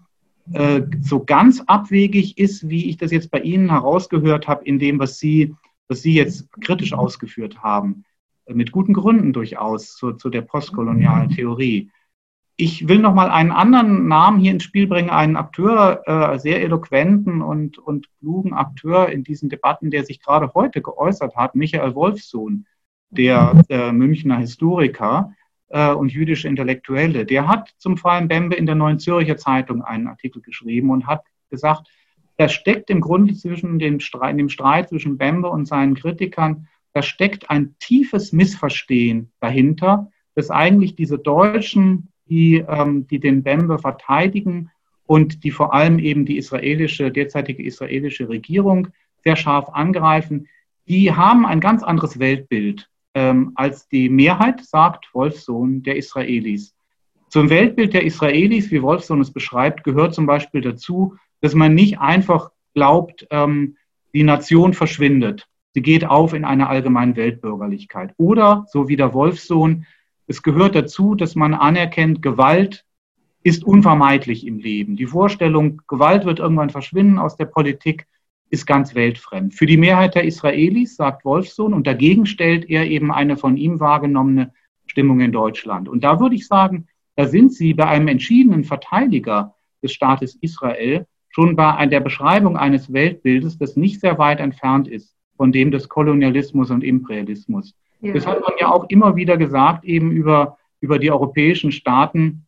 [0.52, 4.98] äh, so ganz abwegig ist, wie ich das jetzt bei Ihnen herausgehört habe, in dem,
[4.98, 5.54] was Sie,
[5.92, 8.04] was Sie jetzt kritisch ausgeführt haben.
[8.48, 11.90] Mit guten Gründen durchaus zu, zu der postkolonialen Theorie.
[12.56, 16.62] Ich will noch mal einen anderen Namen hier ins Spiel bringen, einen Akteur, äh, sehr
[16.62, 21.94] eloquenten und, und klugen Akteur in diesen Debatten, der sich gerade heute geäußert hat, Michael
[21.94, 22.66] Wolfsohn,
[23.10, 25.34] der äh, Münchner Historiker
[25.68, 27.26] äh, und jüdische Intellektuelle.
[27.26, 31.22] Der hat zum Fall Bembe in der Neuen Zürcher Zeitung einen Artikel geschrieben und hat
[31.50, 31.88] gesagt,
[32.42, 37.00] da steckt im Grunde zwischen dem Streit, dem Streit zwischen Bembe und seinen Kritikern, da
[37.00, 44.72] steckt ein tiefes Missverstehen dahinter, dass eigentlich diese Deutschen die, ähm, die den Bembe verteidigen
[45.06, 48.88] und die vor allem eben die israelische, derzeitige israelische Regierung
[49.22, 50.48] sehr scharf angreifen,
[50.88, 56.74] die haben ein ganz anderes Weltbild ähm, als die Mehrheit, sagt Wolfsohn, der Israelis.
[57.28, 62.00] Zum Weltbild der Israelis, wie Wolfsohn es beschreibt, gehört zum Beispiel dazu, dass man nicht
[62.00, 63.76] einfach glaubt, ähm,
[64.14, 65.48] die Nation verschwindet.
[65.74, 68.14] Sie geht auf in einer allgemeinen Weltbürgerlichkeit.
[68.16, 69.86] Oder, so wie der Wolfsohn,
[70.26, 72.84] es gehört dazu, dass man anerkennt, Gewalt
[73.42, 74.96] ist unvermeidlich im Leben.
[74.96, 78.06] Die Vorstellung, Gewalt wird irgendwann verschwinden aus der Politik,
[78.50, 79.54] ist ganz weltfremd.
[79.54, 83.80] Für die Mehrheit der Israelis, sagt Wolfsohn, und dagegen stellt er eben eine von ihm
[83.80, 84.52] wahrgenommene
[84.86, 85.88] Stimmung in Deutschland.
[85.88, 91.06] Und da würde ich sagen, da sind Sie bei einem entschiedenen Verteidiger des Staates Israel
[91.32, 95.88] schon bei der Beschreibung eines Weltbildes, das nicht sehr weit entfernt ist von dem des
[95.88, 97.74] Kolonialismus und Imperialismus.
[98.00, 98.12] Ja.
[98.12, 102.46] Das hat man ja auch immer wieder gesagt, eben über, über die europäischen Staaten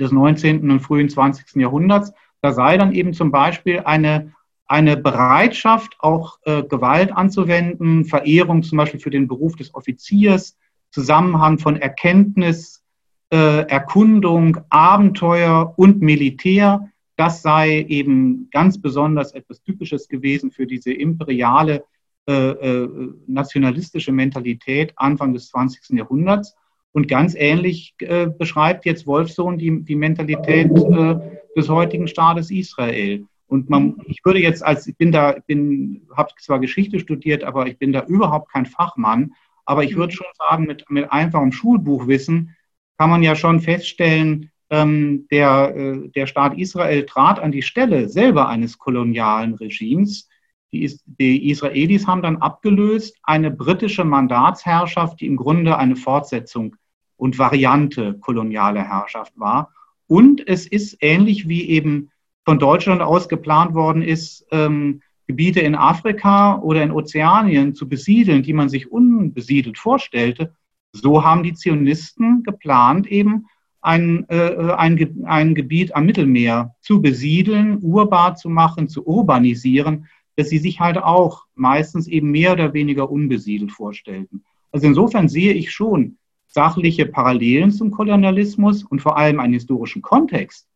[0.00, 0.70] des 19.
[0.70, 1.56] und frühen 20.
[1.56, 2.12] Jahrhunderts.
[2.40, 4.32] Da sei dann eben zum Beispiel eine,
[4.66, 10.56] eine Bereitschaft, auch äh, Gewalt anzuwenden, Verehrung zum Beispiel für den Beruf des Offiziers,
[10.90, 12.82] Zusammenhang von Erkenntnis,
[13.30, 16.90] äh, Erkundung, Abenteuer und Militär.
[17.16, 21.84] Das sei eben ganz besonders etwas Typisches gewesen für diese imperiale
[22.28, 22.88] äh, äh,
[23.26, 25.96] nationalistische Mentalität Anfang des 20.
[25.96, 26.54] Jahrhunderts.
[26.92, 31.18] Und ganz ähnlich äh, beschreibt jetzt Wolfsohn die, die Mentalität äh,
[31.56, 33.26] des heutigen Staates Israel.
[33.46, 37.66] Und man, ich würde jetzt als, ich bin da, bin, habe zwar Geschichte studiert, aber
[37.66, 39.32] ich bin da überhaupt kein Fachmann.
[39.64, 42.56] Aber ich würde schon sagen, mit, mit einfachem Schulbuchwissen
[42.98, 48.08] kann man ja schon feststellen, ähm, der, äh, der Staat Israel trat an die Stelle
[48.08, 50.28] selber eines kolonialen Regimes
[50.72, 56.76] die, die Israelis haben dann abgelöst eine britische Mandatsherrschaft, die im Grunde eine Fortsetzung
[57.16, 59.72] und Variante kolonialer Herrschaft war.
[60.06, 62.10] Und es ist ähnlich wie eben
[62.44, 68.44] von Deutschland aus geplant worden ist, ähm, Gebiete in Afrika oder in Ozeanien zu besiedeln,
[68.44, 70.54] die man sich unbesiedelt vorstellte.
[70.92, 73.46] So haben die Zionisten geplant, eben
[73.86, 80.50] ein, äh, ein, ein Gebiet am Mittelmeer zu besiedeln, urbar zu machen, zu urbanisieren dass
[80.50, 84.44] sie sich halt auch meistens eben mehr oder weniger unbesiedelt vorstellten.
[84.70, 90.68] Also insofern sehe ich schon sachliche Parallelen zum Kolonialismus und vor allem einen historischen Kontext.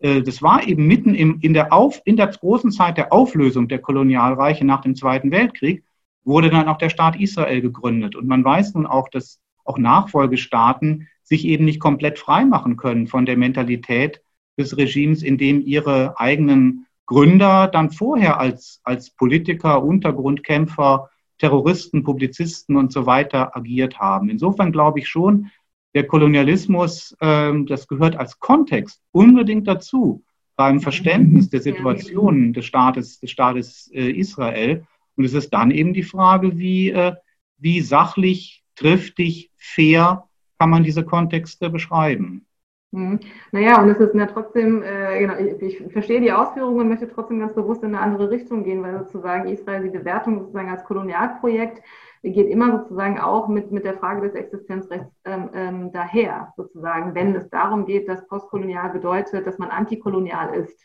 [0.00, 3.68] Äh, das war eben mitten im, in, der Auf, in der großen Zeit der Auflösung
[3.68, 5.84] der Kolonialreiche nach dem Zweiten Weltkrieg,
[6.24, 8.16] wurde dann auch der Staat Israel gegründet.
[8.16, 13.06] Und man weiß nun auch, dass auch Nachfolgestaaten sich eben nicht komplett frei machen können
[13.06, 14.22] von der Mentalität
[14.58, 22.76] des Regimes, in dem ihre eigenen Gründer dann vorher als, als Politiker, Untergrundkämpfer, Terroristen, Publizisten
[22.76, 24.30] und so weiter agiert haben.
[24.30, 25.50] Insofern glaube ich schon,
[25.94, 30.24] der Kolonialismus, äh, das gehört als Kontext unbedingt dazu,
[30.56, 34.86] beim Verständnis der Situation des Staates, des Staates äh, Israel.
[35.16, 37.14] Und es ist dann eben die Frage, wie, äh,
[37.58, 42.46] wie sachlich, triftig, fair kann man diese Kontexte beschreiben.
[42.92, 43.18] Hm.
[43.50, 47.08] Naja, und es ist ja trotzdem, äh, genau, ich, ich, verstehe die Ausführungen und möchte
[47.08, 50.84] trotzdem ganz bewusst in eine andere Richtung gehen, weil sozusagen Israel die Bewertung sozusagen als
[50.84, 51.82] Kolonialprojekt
[52.22, 57.34] geht immer sozusagen auch mit, mit der Frage des Existenzrechts ähm, ähm, daher, sozusagen, wenn
[57.34, 60.80] es darum geht, dass postkolonial bedeutet, dass man antikolonial ist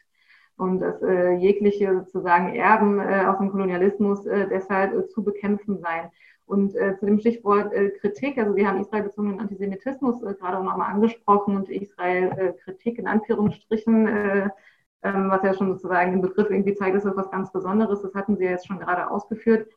[0.57, 5.79] und dass äh, jegliche sozusagen Erben äh, aus dem Kolonialismus äh, deshalb äh, zu bekämpfen
[5.79, 6.09] seien.
[6.49, 10.63] Und äh, zu dem Stichwort äh, Kritik, also wir haben Israel-bezogenen Antisemitismus äh, gerade auch
[10.63, 14.49] nochmal angesprochen und Israel-Kritik in Anführungsstrichen, äh,
[15.03, 18.01] ähm, was ja schon sozusagen den Begriff irgendwie zeigt, ist etwas ganz Besonderes.
[18.01, 19.67] Das hatten Sie ja jetzt schon gerade ausgeführt.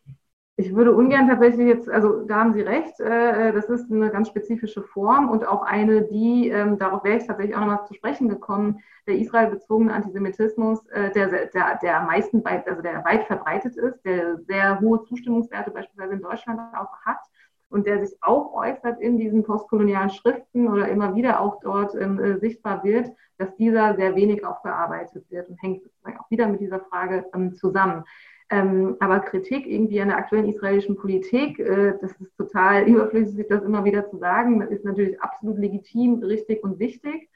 [0.56, 4.28] Ich würde ungern tatsächlich jetzt, also da haben Sie recht, äh, das ist eine ganz
[4.28, 8.28] spezifische Form und auch eine, die, ähm, darauf wäre ich tatsächlich auch nochmal zu sprechen
[8.28, 13.76] gekommen, der israelbezogene Antisemitismus, äh, der, der, der am meisten weit, also der weit verbreitet
[13.76, 17.20] ist, der sehr hohe Zustimmungswerte beispielsweise in Deutschland auch hat
[17.70, 22.20] und der sich auch äußert in diesen postkolonialen Schriften oder immer wieder auch dort ähm,
[22.20, 26.80] äh, sichtbar wird, dass dieser sehr wenig aufgearbeitet wird und hängt auch wieder mit dieser
[26.80, 28.04] Frage ähm, zusammen.
[28.52, 33.62] Ähm, aber Kritik irgendwie an der aktuellen israelischen Politik, äh, das ist total überflüssig, das
[33.62, 34.60] immer wieder zu sagen.
[34.60, 37.30] Das ist natürlich absolut legitim, richtig und wichtig.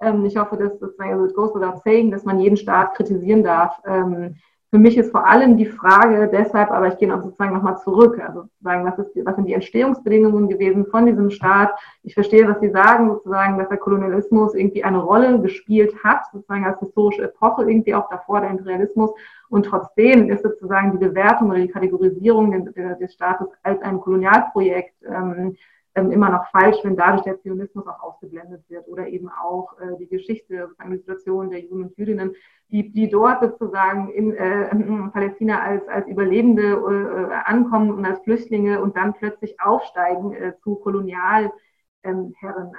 [0.00, 3.82] Ähm, ich hoffe, dass it goes without saying, dass man jeden Staat kritisieren darf.
[3.86, 4.36] Ähm,
[4.72, 8.18] für mich ist vor allem die Frage deshalb, aber ich gehe noch sozusagen nochmal zurück,
[8.18, 11.78] also sozusagen, was, ist, was sind die Entstehungsbedingungen gewesen von diesem Staat?
[12.04, 16.64] Ich verstehe, was Sie sagen, sozusagen, dass der Kolonialismus irgendwie eine Rolle gespielt hat, sozusagen
[16.64, 19.10] als historische Epoche, irgendwie auch davor der Imperialismus.
[19.50, 25.54] Und trotzdem ist sozusagen die Bewertung oder die Kategorisierung des Staates als ein Kolonialprojekt ähm,
[25.94, 30.08] immer noch falsch, wenn dadurch der Zionismus auch ausgeblendet wird oder eben auch äh, die
[30.08, 32.34] Geschichte, sozusagen die Situation der Juden und Jüdinnen,
[32.70, 38.20] die, die dort sozusagen in, äh, in Palästina als, als Überlebende äh, ankommen und als
[38.20, 41.52] Flüchtlinge und dann plötzlich aufsteigen äh, zu Kolonialherren.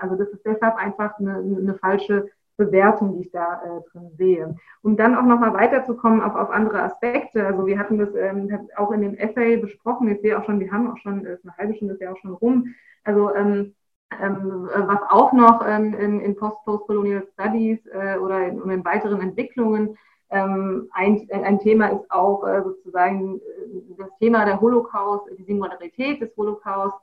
[0.02, 2.30] also das ist deshalb einfach eine, eine falsche
[2.66, 4.56] Bewertung, die ich da äh, drin sehe.
[4.82, 7.46] Um dann auch nochmal weiterzukommen auf, auf andere Aspekte.
[7.46, 10.10] Also wir hatten das ähm, auch in dem Essay besprochen.
[10.10, 12.18] Ich sehe auch schon, wir haben auch schon, äh, eine halbe Stunde ist ja auch
[12.18, 12.74] schon rum.
[13.04, 13.74] Also ähm,
[14.22, 19.98] ähm, was auch noch ähm, in, in Post-Post-Colonial Studies äh, oder in, in, weiteren Entwicklungen
[20.30, 26.22] ähm, ein, ein Thema ist auch äh, sozusagen äh, das Thema der Holocaust, die Singularität
[26.22, 26.96] des Holocaust.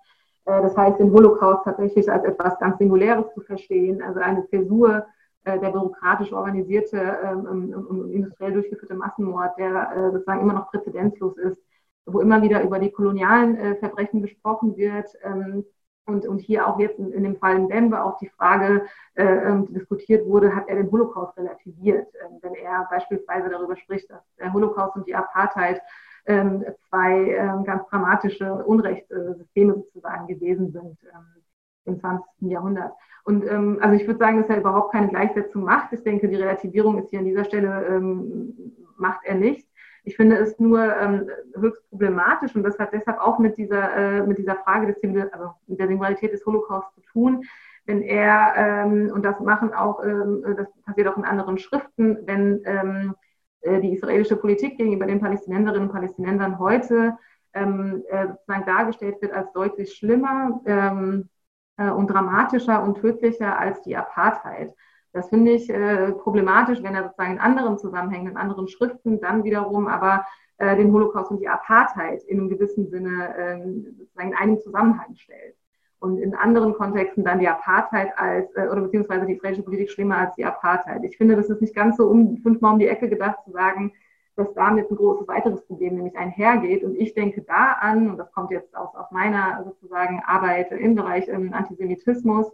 [0.46, 5.06] Äh, das heißt, den Holocaust tatsächlich als etwas ganz Singuläres zu verstehen, also eine Zäsur
[5.46, 11.58] der bürokratisch organisierte, ähm, ähm, industriell durchgeführte Massenmord, der äh, sozusagen immer noch präzedenzlos ist,
[12.06, 15.10] wo immer wieder über die kolonialen äh, Verbrechen gesprochen wird.
[15.22, 15.64] Ähm,
[16.06, 19.52] und, und hier auch jetzt in, in dem Fall in Dembe auch die Frage äh,
[19.68, 24.52] diskutiert wurde, hat er den Holocaust relativiert, äh, wenn er beispielsweise darüber spricht, dass der
[24.52, 25.80] Holocaust und die Apartheid
[26.24, 26.44] äh,
[26.88, 31.39] zwei ähm, ganz dramatische Unrechtssysteme sozusagen gewesen sind ähm,
[31.84, 32.26] im 20.
[32.40, 32.92] Jahrhundert.
[33.24, 35.92] Und ähm, also ich würde sagen, dass er überhaupt keine Gleichsetzung macht.
[35.92, 38.54] Ich denke, die Relativierung ist hier an dieser Stelle, ähm,
[38.96, 39.68] macht er nicht.
[40.04, 44.26] Ich finde es nur ähm, höchst problematisch und das hat deshalb auch mit dieser, äh,
[44.26, 44.96] mit dieser Frage des,
[45.32, 47.44] also mit der Singularität des Holocaust zu tun,
[47.84, 52.62] wenn er, ähm, und das machen auch, ähm, das passiert auch in anderen Schriften, wenn
[52.64, 53.14] ähm,
[53.62, 57.16] äh, die israelische Politik gegenüber den Palästinenserinnen und Palästinensern heute
[57.52, 61.39] ähm, äh, sozusagen dargestellt wird als deutlich schlimmer ähm, äh,
[61.88, 64.74] und dramatischer und tödlicher als die Apartheid.
[65.12, 69.42] Das finde ich äh, problematisch, wenn er sozusagen in anderen Zusammenhängen, in anderen Schriften dann
[69.42, 70.24] wiederum aber
[70.58, 73.58] äh, den Holocaust und die Apartheid in einem gewissen Sinne äh,
[73.98, 75.56] sozusagen in einem Zusammenhang stellt.
[75.98, 80.18] Und in anderen Kontexten dann die Apartheid als, äh, oder beziehungsweise die israelische Politik schlimmer
[80.18, 81.02] als die Apartheid.
[81.04, 83.92] Ich finde, das ist nicht ganz so um, fünfmal um die Ecke gedacht zu sagen,
[84.40, 86.82] dass damit ein großes weiteres Problem nämlich einhergeht.
[86.82, 90.94] Und ich denke da an, und das kommt jetzt aus, aus meiner sozusagen Arbeit im
[90.94, 92.46] Bereich ähm, Antisemitismus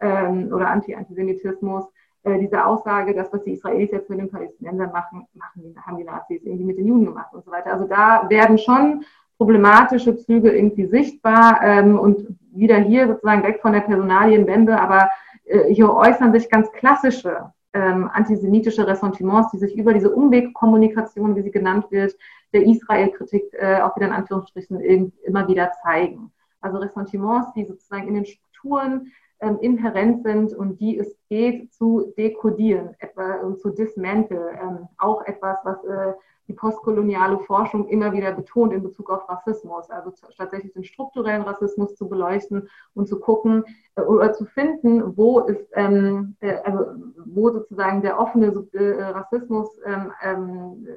[0.00, 1.84] ähm, oder Anti-Antisemitismus,
[2.24, 6.04] äh, diese Aussage, das, was die Israelis jetzt mit den Palästinensern machen, machen haben die
[6.04, 7.72] Nazis irgendwie mit den Juden gemacht und so weiter.
[7.72, 9.04] Also da werden schon
[9.36, 15.08] problematische Züge irgendwie sichtbar ähm, und wieder hier sozusagen weg von der Personalienwende, aber
[15.44, 21.42] äh, hier äußern sich ganz klassische ähm, antisemitische Ressentiments, die sich über diese Umwegkommunikation, wie
[21.42, 22.16] sie genannt wird,
[22.52, 26.32] der Israel-Kritik äh, auch wieder in Anführungsstrichen immer wieder zeigen.
[26.60, 32.12] Also Ressentiments, die sozusagen in den Strukturen ähm, inhärent sind und die es geht zu
[32.16, 34.58] dekodieren, etwa zu dismanteln.
[34.60, 36.12] Ähm, auch etwas, was äh,
[36.48, 41.94] die postkoloniale Forschung immer wieder betont in Bezug auf Rassismus, also tatsächlich den strukturellen Rassismus
[41.94, 43.64] zu beleuchten und zu gucken
[43.96, 46.86] äh, oder zu finden, wo ist, ähm, äh, also
[47.26, 50.88] wo sozusagen der offene äh, Rassismus, ähm, ähm,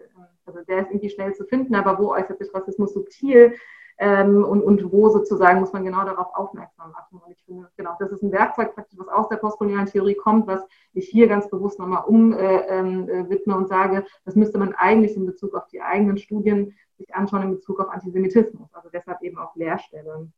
[0.45, 3.53] also der ist irgendwie schnell zu finden, aber wo äußert sich Rassismus subtil
[4.01, 7.21] ähm, und, und wo sozusagen muss man genau darauf aufmerksam machen.
[7.23, 10.65] Und ich finde, genau, das ist ein Werkzeug was aus der postkolonialen Theorie kommt, was
[10.93, 15.15] ich hier ganz bewusst nochmal umwidme äh, ähm, äh, und sage, das müsste man eigentlich
[15.15, 19.37] in Bezug auf die eigenen Studien sich anschauen in Bezug auf Antisemitismus, also deshalb eben
[19.37, 20.33] auch Lehrstellen.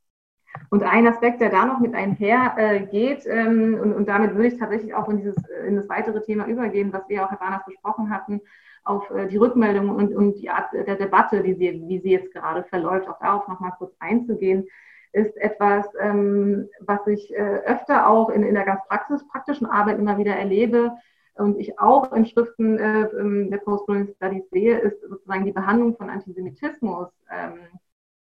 [0.69, 4.60] Und ein Aspekt, der da noch mit einhergeht, äh, ähm, und, und, damit würde ich
[4.60, 8.09] tatsächlich auch in, dieses, in das weitere Thema übergehen, was wir auch, Herr Barnas, besprochen
[8.09, 8.41] hatten,
[8.84, 12.34] auf äh, die Rückmeldung und, und die Art der Debatte, wie sie, wie sie jetzt
[12.34, 14.68] gerade verläuft, auch darauf nochmal kurz einzugehen,
[15.14, 20.00] ist etwas, ähm, was ich äh, öfter auch in, in der ganz praxis, praktischen Arbeit
[20.00, 20.92] immer wieder erlebe
[21.36, 26.10] und ich auch in Schriften äh, der Postcolonial Studies sehe, ist sozusagen die Behandlung von
[26.10, 27.60] Antisemitismus ähm,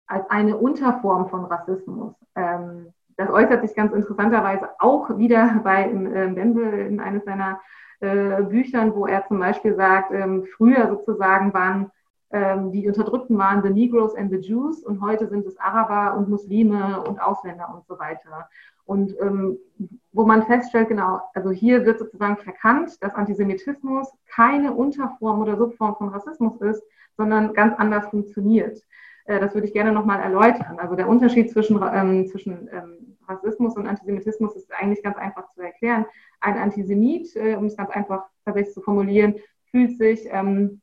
[0.08, 2.14] als eine Unterform von Rassismus.
[2.36, 7.62] Ähm, das äußert sich ganz interessanterweise auch wieder bei äh, Bembe in eines seiner
[8.00, 11.92] äh, Büchern, wo er zum Beispiel sagt, ähm, früher sozusagen waren
[12.32, 16.28] Ähm, die Unterdrückten waren the Negroes and the Jews und heute sind es Araber und
[16.28, 18.50] Muslime und Ausländer und so weiter.
[18.86, 19.58] Und ähm,
[20.12, 25.96] wo man feststellt, genau, also hier wird sozusagen verkannt, dass Antisemitismus keine Unterform oder Subform
[25.96, 26.84] von Rassismus ist,
[27.16, 28.82] sondern ganz anders funktioniert.
[29.26, 30.80] Äh, das würde ich gerne nochmal erläutern.
[30.80, 35.62] Also der Unterschied zwischen, ähm, zwischen ähm, Rassismus und Antisemitismus ist eigentlich ganz einfach zu
[35.62, 36.06] erklären.
[36.40, 39.36] Ein Antisemit, äh, um es ganz einfach tatsächlich zu formulieren,
[39.72, 40.82] fühlt sich, ähm,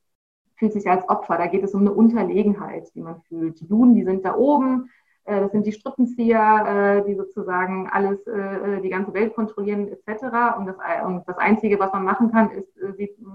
[0.57, 1.39] fühlt sich als Opfer.
[1.39, 3.61] Da geht es um eine Unterlegenheit, die man fühlt.
[3.61, 4.91] Die Juden, die sind da oben,
[5.25, 10.57] das sind die Strippenzieher, äh, die sozusagen alles, äh, die ganze Welt kontrollieren etc.
[10.59, 12.69] Und das, und das Einzige, was man machen kann, ist,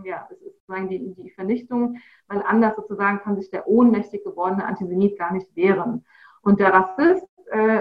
[0.03, 5.17] ja, ist sozusagen die, die Vernichtung, weil anders sozusagen kann sich der ohnmächtig gewordene Antisemit
[5.17, 6.05] gar nicht wehren.
[6.41, 7.27] Und der Rassist,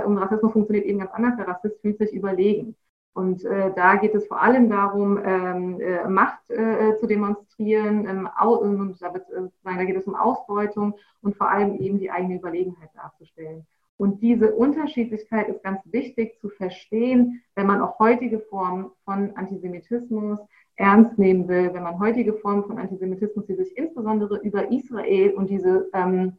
[0.07, 2.77] und Rassismus funktioniert eben ganz anders, der Rassist fühlt sich überlegen.
[3.17, 8.29] Und äh, da geht es vor allem darum, ähm, äh, Macht äh, zu demonstrieren, ähm,
[8.39, 9.25] und da, wird,
[9.65, 13.67] da geht es um Ausbeutung und vor allem eben die eigene Überlegenheit darzustellen.
[13.99, 20.39] Und diese Unterschiedlichkeit ist ganz wichtig zu verstehen, wenn man auch heutige Formen von Antisemitismus
[20.77, 25.49] ernst nehmen will, wenn man heutige Formen von Antisemitismus, die sich insbesondere über Israel und
[25.49, 26.37] diese ähm,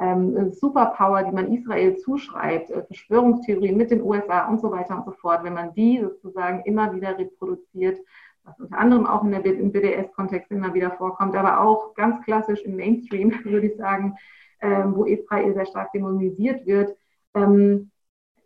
[0.00, 5.04] ähm, Superpower, die man Israel zuschreibt, äh, Verschwörungstheorien mit den USA und so weiter und
[5.04, 7.98] so fort, wenn man die sozusagen immer wieder reproduziert,
[8.44, 12.62] was unter anderem auch in der, im BDS-Kontext immer wieder vorkommt, aber auch ganz klassisch
[12.62, 14.16] im Mainstream, würde ich sagen,
[14.60, 16.96] ähm, wo Israel sehr stark dämonisiert wird,
[17.34, 17.90] ähm,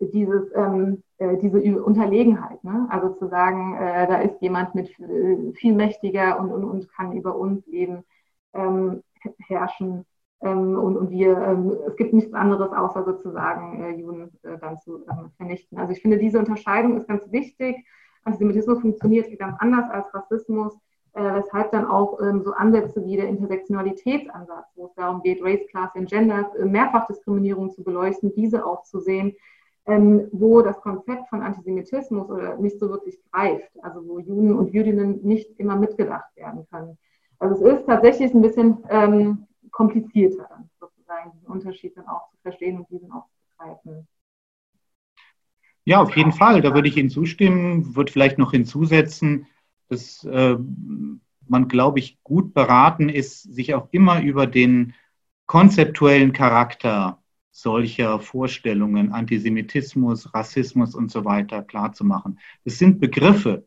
[0.01, 2.63] dieses, ähm, äh, diese Unterlegenheit.
[2.65, 2.87] Ne?
[2.91, 7.13] Also zu sagen, äh, da ist jemand mit äh, viel mächtiger und, und, und kann
[7.13, 8.05] über uns eben
[8.55, 9.03] ähm,
[9.39, 10.05] herrschen.
[10.41, 14.79] Ähm, und, und wir, ähm, es gibt nichts anderes, außer sozusagen äh, Juden äh, dann
[14.79, 15.05] zu
[15.37, 15.79] vernichten.
[15.79, 17.77] Also ich finde, diese Unterscheidung ist ganz wichtig.
[18.25, 20.77] Antisemitismus funktioniert ganz anders als Rassismus
[21.15, 25.67] äh, weshalb dann auch ähm, so Ansätze wie der Intersektionalitätsansatz, wo es darum geht, Race,
[25.71, 29.35] Class und Gender, äh, Mehrfachdiskriminierung zu beleuchten, diese auch zu sehen,
[29.87, 34.73] ähm, wo das Konzept von Antisemitismus oder nicht so wirklich greift, also wo Juden und
[34.73, 36.97] Jüdinnen nicht immer mitgedacht werden können.
[37.39, 42.37] Also es ist tatsächlich ein bisschen ähm, komplizierter dann sozusagen, diesen Unterschied dann auch zu
[42.43, 44.07] verstehen und diesen auch zu begreifen.
[45.85, 49.49] Ja, auf jeden Fall, da würde ich Ihnen zustimmen, würde vielleicht noch hinzusetzen,
[49.93, 50.57] dass äh,
[51.47, 54.95] man, glaube ich, gut beraten ist, sich auch immer über den
[55.47, 62.39] konzeptuellen Charakter solcher Vorstellungen, Antisemitismus, Rassismus und so weiter klarzumachen.
[62.65, 63.67] Es sind Begriffe,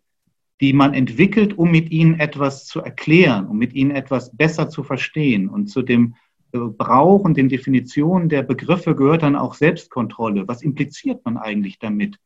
[0.61, 4.84] die man entwickelt, um mit ihnen etwas zu erklären, um mit ihnen etwas besser zu
[4.84, 5.47] verstehen.
[5.47, 6.15] Und zu dem
[6.51, 10.47] Brauch und den Definitionen der Begriffe gehört dann auch Selbstkontrolle.
[10.47, 12.17] Was impliziert man eigentlich damit?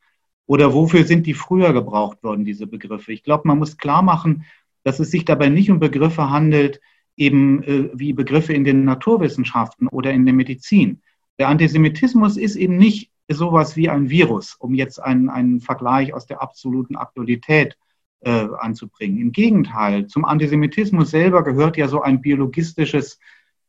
[0.50, 3.12] Oder wofür sind die früher gebraucht worden, diese Begriffe?
[3.12, 4.46] Ich glaube, man muss klar machen,
[4.82, 6.80] dass es sich dabei nicht um Begriffe handelt,
[7.16, 11.02] eben äh, wie Begriffe in den Naturwissenschaften oder in der Medizin.
[11.38, 16.26] Der Antisemitismus ist eben nicht sowas wie ein Virus, um jetzt einen, einen Vergleich aus
[16.26, 17.78] der absoluten Aktualität
[18.22, 19.20] äh, anzubringen.
[19.20, 23.20] Im Gegenteil, zum Antisemitismus selber gehört ja so ein biologistisches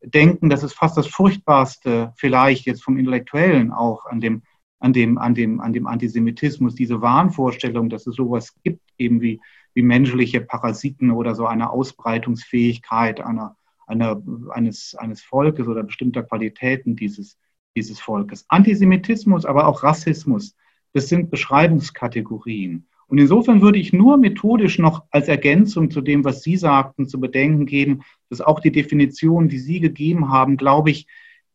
[0.02, 4.42] Denken, das ist fast das Furchtbarste, vielleicht jetzt vom Intellektuellen auch an dem
[4.82, 9.40] an dem, an dem, an dem Antisemitismus, diese Wahnvorstellung, dass es sowas gibt, eben wie,
[9.74, 13.56] wie menschliche Parasiten oder so eine Ausbreitungsfähigkeit einer,
[13.86, 17.38] einer, eines, eines Volkes oder bestimmter Qualitäten dieses,
[17.76, 18.46] dieses Volkes.
[18.50, 20.56] Antisemitismus, aber auch Rassismus,
[20.94, 22.88] das sind Beschreibungskategorien.
[23.08, 27.20] Und insofern würde ich nur methodisch noch als Ergänzung zu dem, was Sie sagten, zu
[27.20, 31.08] bedenken geben, dass auch die Definitionen, die Sie gegeben haben, glaube ich,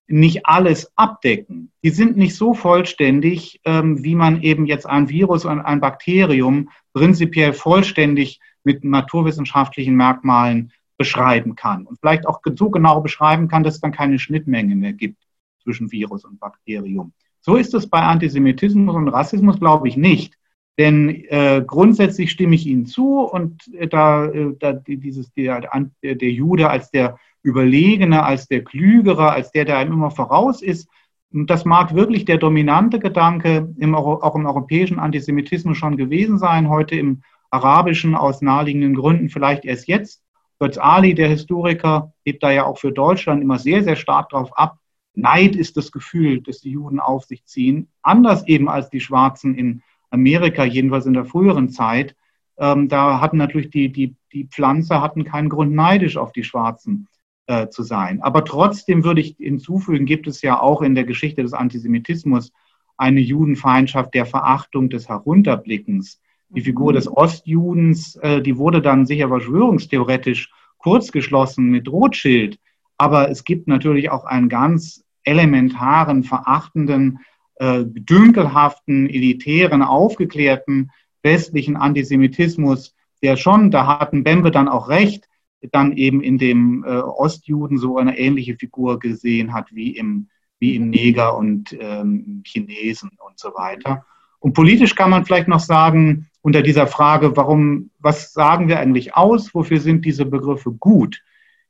[0.09, 1.73] nicht alles abdecken.
[1.83, 6.71] Die sind nicht so vollständig, ähm, wie man eben jetzt ein Virus und ein Bakterium
[6.93, 11.87] prinzipiell vollständig mit naturwissenschaftlichen Merkmalen beschreiben kann.
[11.87, 15.23] Und vielleicht auch so genau beschreiben kann, dass es dann keine Schnittmenge mehr gibt
[15.63, 17.13] zwischen Virus und Bakterium.
[17.41, 20.35] So ist es bei Antisemitismus und Rassismus, glaube ich, nicht.
[20.79, 25.69] Denn äh, grundsätzlich stimme ich Ihnen zu und äh, da, äh, da dieses, der,
[26.03, 30.89] der Jude als der Überlegene, als der Klügere, als der, der einem immer voraus ist.
[31.33, 36.69] Und das mag wirklich der dominante Gedanke im, auch im europäischen Antisemitismus schon gewesen sein,
[36.69, 40.23] heute im arabischen aus naheliegenden Gründen vielleicht erst jetzt.
[40.59, 44.57] Götz Ali, der Historiker, hebt da ja auch für Deutschland immer sehr, sehr stark darauf
[44.57, 44.79] ab.
[45.15, 49.55] Neid ist das Gefühl, das die Juden auf sich ziehen, anders eben als die Schwarzen
[49.55, 52.17] in Amerika, jedenfalls in der früheren Zeit.
[52.59, 57.09] Ähm, da hatten natürlich die, die, die Pflanzer hatten keinen Grund neidisch auf die Schwarzen
[57.47, 58.23] äh, zu sein.
[58.23, 62.53] Aber trotzdem würde ich hinzufügen, gibt es ja auch in der Geschichte des Antisemitismus
[62.97, 66.21] eine Judenfeindschaft der Verachtung des Herunterblickens.
[66.49, 72.59] Die Figur des Ostjudens, äh, die wurde dann sicher verschwörungstheoretisch kurzgeschlossen mit Rothschild.
[72.99, 77.21] Aber es gibt natürlich auch einen ganz elementaren, verachtenden,
[77.57, 80.91] äh, dünkelhaften, elitären, aufgeklärten
[81.23, 85.29] westlichen Antisemitismus, der schon, da hatten Bembe dann auch recht,
[85.73, 90.77] dann eben in dem äh, Ostjuden so eine ähnliche Figur gesehen hat wie im, wie
[90.77, 94.05] im Neger und ähm, Chinesen und so weiter.
[94.39, 99.17] Und politisch kann man vielleicht noch sagen, unter dieser Frage, warum, was sagen wir eigentlich
[99.17, 101.23] aus, wofür sind diese Begriffe gut?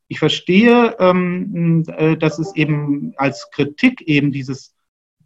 [0.08, 4.74] Ich verstehe, ähm, äh, dass es eben als Kritik eben dieses,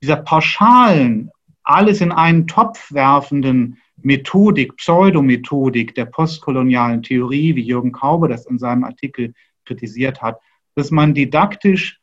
[0.03, 1.31] dieser pauschalen,
[1.63, 8.59] alles in einen Topf werfenden Methodik, Pseudomethodik der postkolonialen Theorie, wie Jürgen Kaube das in
[8.59, 9.35] seinem Artikel
[9.65, 10.41] kritisiert hat,
[10.75, 12.01] dass man didaktisch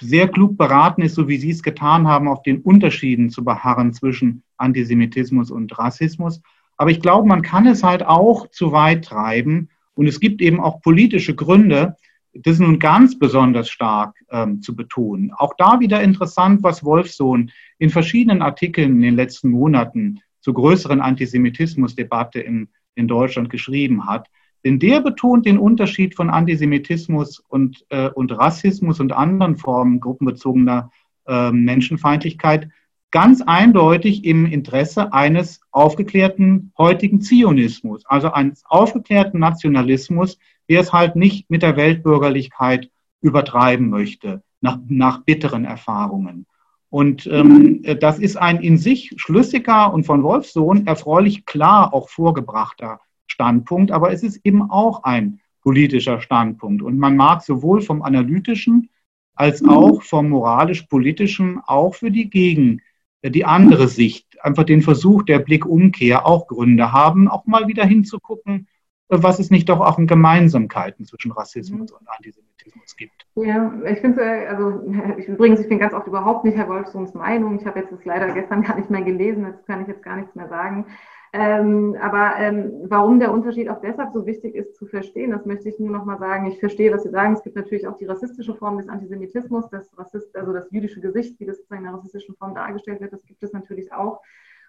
[0.00, 3.92] sehr klug beraten ist, so wie Sie es getan haben, auf den Unterschieden zu beharren
[3.92, 6.40] zwischen Antisemitismus und Rassismus.
[6.76, 9.68] Aber ich glaube, man kann es halt auch zu weit treiben.
[9.94, 11.96] Und es gibt eben auch politische Gründe,
[12.32, 15.32] das nun ganz besonders stark ähm, zu betonen.
[15.32, 21.00] Auch da wieder interessant, was Wolfsohn in verschiedenen Artikeln in den letzten Monaten zur größeren
[21.00, 24.28] Antisemitismusdebatte in, in Deutschland geschrieben hat.
[24.64, 30.90] Denn der betont den Unterschied von Antisemitismus und, äh, und Rassismus und anderen Formen gruppenbezogener
[31.26, 32.68] äh, Menschenfeindlichkeit
[33.10, 40.38] ganz eindeutig im Interesse eines aufgeklärten heutigen Zionismus, also eines aufgeklärten Nationalismus,
[40.68, 46.46] der es halt nicht mit der Weltbürgerlichkeit übertreiben möchte, nach, nach bitteren Erfahrungen.
[46.90, 53.00] Und ähm, das ist ein in sich schlüssiger und von Wolfsohn erfreulich klar auch vorgebrachter
[53.28, 56.82] Standpunkt, aber es ist eben auch ein politischer Standpunkt.
[56.82, 58.90] Und man mag sowohl vom analytischen
[59.34, 62.82] als auch vom moralisch-politischen auch für die Gegen,
[63.24, 68.66] die andere Sicht, einfach den Versuch der Blickumkehr auch Gründe haben, auch mal wieder hinzugucken,
[69.10, 73.26] was es nicht doch auch in Gemeinsamkeiten zwischen Rassismus und Antisemitismus gibt.
[73.34, 74.82] Ja, ich finde, also
[75.18, 77.58] ich, übrigens, ich bin ganz oft überhaupt nicht Herr Wolfsons Meinung.
[77.58, 80.16] Ich habe jetzt das leider gestern gar nicht mehr gelesen, das kann ich jetzt gar
[80.16, 80.86] nichts mehr sagen.
[81.32, 85.68] Ähm, aber ähm, warum der Unterschied auch deshalb so wichtig ist zu verstehen, das möchte
[85.68, 86.46] ich nur noch mal sagen.
[86.46, 87.34] Ich verstehe, was Sie sagen.
[87.34, 91.38] Es gibt natürlich auch die rassistische Form des Antisemitismus, das Rassist, also das jüdische Gesicht,
[91.38, 93.12] wie das sozusagen in einer rassistischen Form dargestellt wird.
[93.12, 94.20] Das gibt es natürlich auch.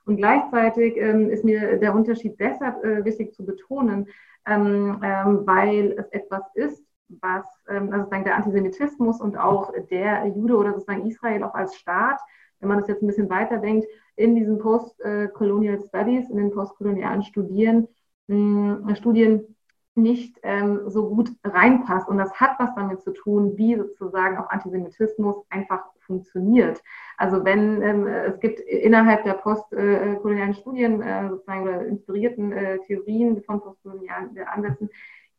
[0.05, 4.07] Und gleichzeitig ähm, ist mir der Unterschied deshalb äh, wichtig zu betonen,
[4.45, 6.83] weil es etwas ist,
[7.21, 11.75] was ähm, also sozusagen der Antisemitismus und auch der Jude oder sozusagen Israel auch als
[11.75, 12.19] Staat,
[12.59, 17.87] wenn man das jetzt ein bisschen weiterdenkt, in diesen Post-Colonial Studies, in den postkolonialen Studien,
[18.95, 19.55] Studien
[19.95, 22.07] nicht ähm, so gut reinpasst.
[22.07, 26.81] Und das hat was damit zu tun, wie sozusagen auch Antisemitismus einfach funktioniert.
[27.17, 33.41] Also wenn ähm, es gibt innerhalb der postkolonialen Studien äh, sozusagen oder inspirierten äh, Theorien
[33.43, 34.89] von postkolonialen Ansätzen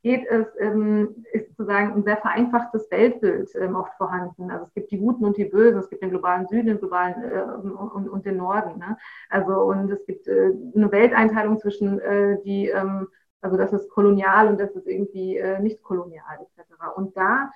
[0.03, 4.51] geht es, ähm, ist sozusagen ein sehr vereinfachtes Weltbild ähm, oft vorhanden.
[4.51, 7.23] Also es gibt die Guten und die Bösen, es gibt den globalen Süden, den globalen
[7.23, 8.79] äh, und, und, den Norden.
[8.81, 8.97] Ne?
[9.31, 13.09] Also und es gibt äh, eine Welteinteilung zwischen äh, die, ähm,
[13.41, 16.73] also das ist kolonial und das ist irgendwie äh, nicht kolonial etc.
[16.97, 17.51] Und da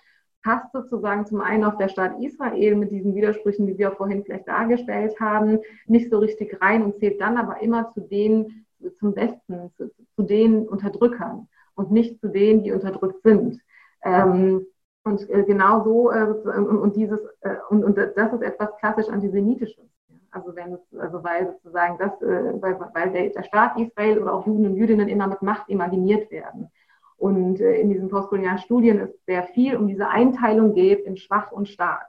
[0.46, 4.46] passt sozusagen zum einen auch der Staat Israel mit diesen Widersprüchen, die wir vorhin vielleicht
[4.46, 8.64] dargestellt haben, nicht so richtig rein und zählt dann aber immer zu denen
[9.00, 13.60] zum Westen, zu, zu den Unterdrückern und nicht zu denen, die unterdrückt sind.
[14.04, 14.64] Ähm,
[15.02, 19.08] und äh, genau so, äh, und, und, dieses, äh, und, und das ist etwas klassisch
[19.08, 19.84] Antisemitisches.
[20.30, 24.46] Also wenn es, also weil sozusagen das, äh, weil, weil der, Staat Israel oder auch
[24.46, 26.70] Juden und Jüdinnen immer mit Macht imaginiert werden.
[27.16, 31.50] Und äh, in diesen postkolonialen Studien ist sehr viel um diese Einteilung geht in schwach
[31.52, 32.06] und stark.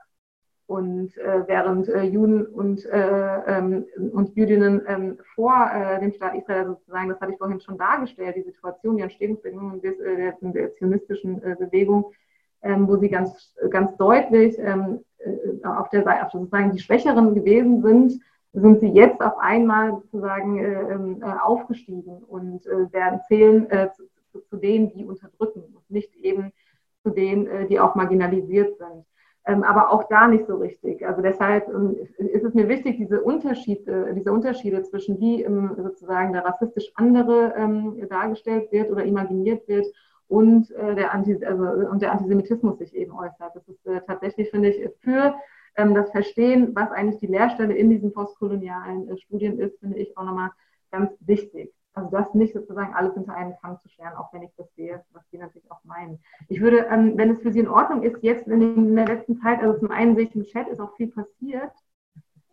[0.68, 6.34] Und äh, während äh, Juden und, äh, ähm, und Jüdinnen ähm, vor äh, dem Staat
[6.34, 10.36] Israel sozusagen, das hatte ich vorhin schon dargestellt, die Situation, die Entstehungsbedingungen des, äh, der,
[10.42, 12.12] der, zionistischen äh, Bewegung,
[12.60, 15.00] ähm, wo sie ganz, ganz deutlich ähm,
[15.64, 18.20] auf der Seite, sozusagen die Schwächeren gewesen sind,
[18.52, 23.66] sind sie jetzt auf einmal sozusagen ähm, aufgestiegen und werden zählen
[24.32, 26.52] zu, zu, denen, die unterdrücken und nicht eben
[27.02, 29.04] zu denen, die auch marginalisiert sind
[29.48, 31.04] ähm, aber auch da nicht so richtig.
[31.06, 36.34] Also deshalb ähm, ist es mir wichtig, diese Unterschiede, diese Unterschiede zwischen wie ähm, sozusagen
[36.34, 39.86] der rassistisch andere ähm, dargestellt wird oder imaginiert wird
[40.28, 43.56] und, äh, der Anti also, und der Antisemitismus sich eben äußert.
[43.56, 45.34] Das ist äh, tatsächlich, finde ich, für
[45.76, 50.14] ähm, das Verstehen, was eigentlich die Lehrstelle in diesen postkolonialen äh, Studien ist, finde ich
[50.18, 50.50] auch nochmal
[50.90, 51.72] ganz wichtig.
[51.98, 55.02] Also das nicht sozusagen alles hinter einen Kamm zu scheren, auch wenn ich das sehe,
[55.12, 56.20] was Sie natürlich auch meinen.
[56.48, 59.40] Ich würde, ähm, wenn es für Sie in Ordnung ist, jetzt in, in, der letzten
[59.40, 61.72] Zeit, also zum einen sehe ich im Chat, ist auch viel passiert.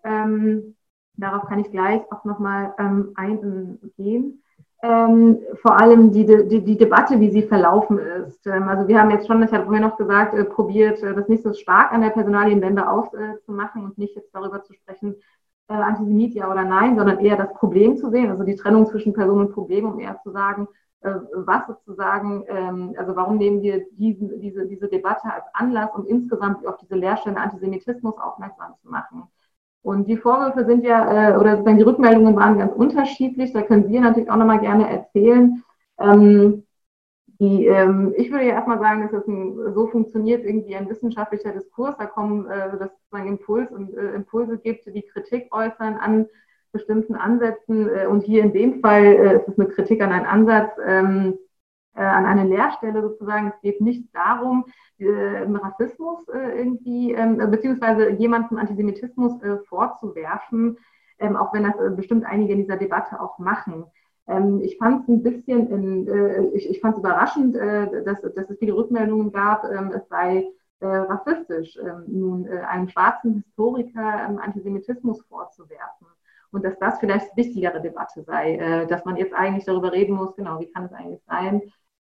[0.03, 0.75] Ähm,
[1.13, 4.41] darauf kann ich gleich auch nochmal ähm, eingehen.
[4.83, 8.45] ähm, vor allem die, die, die, Debatte, wie sie verlaufen ist.
[8.45, 11.27] Ähm, also wir haben jetzt schon, ich habe vorher noch gesagt, äh, probiert, äh, das
[11.27, 15.15] nicht so stark an der Personalienwende auszumachen und nicht jetzt darüber zu sprechen,
[15.67, 19.13] äh, Antisemit ja oder nein, sondern eher das Problem zu sehen, also die Trennung zwischen
[19.13, 20.67] Person und Problem, um eher zu sagen,
[21.01, 26.05] äh, was sozusagen, ähm, also warum nehmen wir diese, diese, diese Debatte als Anlass, um
[26.05, 29.23] insgesamt auf diese Leerstelle Antisemitismus aufmerksam zu machen.
[29.81, 33.53] Und die Vorwürfe sind ja, äh, oder sozusagen die Rückmeldungen waren ganz unterschiedlich.
[33.53, 35.63] Da können Sie natürlich auch nochmal gerne erzählen.
[37.39, 41.51] Die, ähm, ich würde ja erstmal sagen, dass es ein, so funktioniert irgendwie ein wissenschaftlicher
[41.51, 41.95] Diskurs.
[41.97, 46.27] Da kommen, äh, dass sozusagen Impuls und äh, Impulse gibt, die Kritik äußern an
[46.75, 47.89] bestimmten Ansätzen.
[47.89, 51.37] Äh, und hier in dem Fall äh, ist es eine Kritik an einen Ansatz, ähm,
[51.95, 53.47] äh, an eine Lehrstelle sozusagen.
[53.47, 54.65] Es geht nicht darum,
[54.97, 60.77] äh, Rassismus irgendwie, ähm, beziehungsweise jemandem Antisemitismus vorzuwerfen,
[61.19, 63.85] ähm, auch wenn das bestimmt einige in dieser Debatte auch machen.
[64.27, 68.49] Ähm, ich fand es ein bisschen, in, äh, ich, ich fand es überraschend, dass, dass
[68.49, 70.47] es viele Rückmeldungen gab, ähm, es sei
[70.81, 76.07] rassistisch, ähm, nun einem schwarzen Historiker ähm, Antisemitismus vorzuwerfen
[76.51, 80.59] und dass das vielleicht wichtigere Debatte sei, dass man jetzt eigentlich darüber reden muss, genau,
[80.59, 81.61] wie kann es eigentlich sein,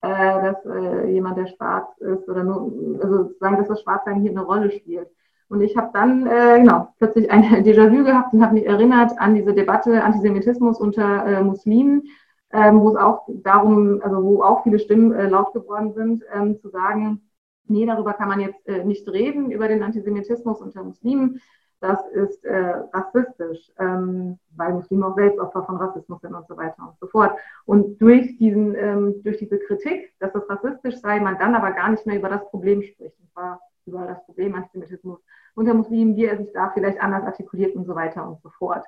[0.03, 0.09] äh,
[0.43, 4.43] dass äh, jemand, der schwarz ist oder nur, also sozusagen, dass das Schwarzsein hier eine
[4.43, 5.09] Rolle spielt.
[5.53, 9.35] Und ich habe dann äh, genau plötzlich ein Déjà-vu gehabt und habe mich erinnert an
[9.35, 12.05] diese Debatte Antisemitismus unter äh, Muslimen,
[12.53, 16.59] ähm, wo es auch darum, also wo auch viele Stimmen äh, laut geworden sind, ähm,
[16.59, 17.21] zu sagen,
[17.67, 21.41] nee, darüber kann man jetzt äh, nicht reden, über den Antisemitismus unter Muslimen
[21.83, 26.57] das ist äh, rassistisch, ähm, weil Muslime auch selbst Opfer von Rassismus sind und so
[26.57, 27.37] weiter und so fort.
[27.65, 31.91] Und durch, diesen, ähm, durch diese Kritik, dass es rassistisch sei, man dann aber gar
[31.91, 35.19] nicht mehr über das Problem spricht, und zwar über das Problem Antisemitismus
[35.55, 38.85] unter Muslimen, wie er sich da vielleicht anders artikuliert und so weiter und so fort.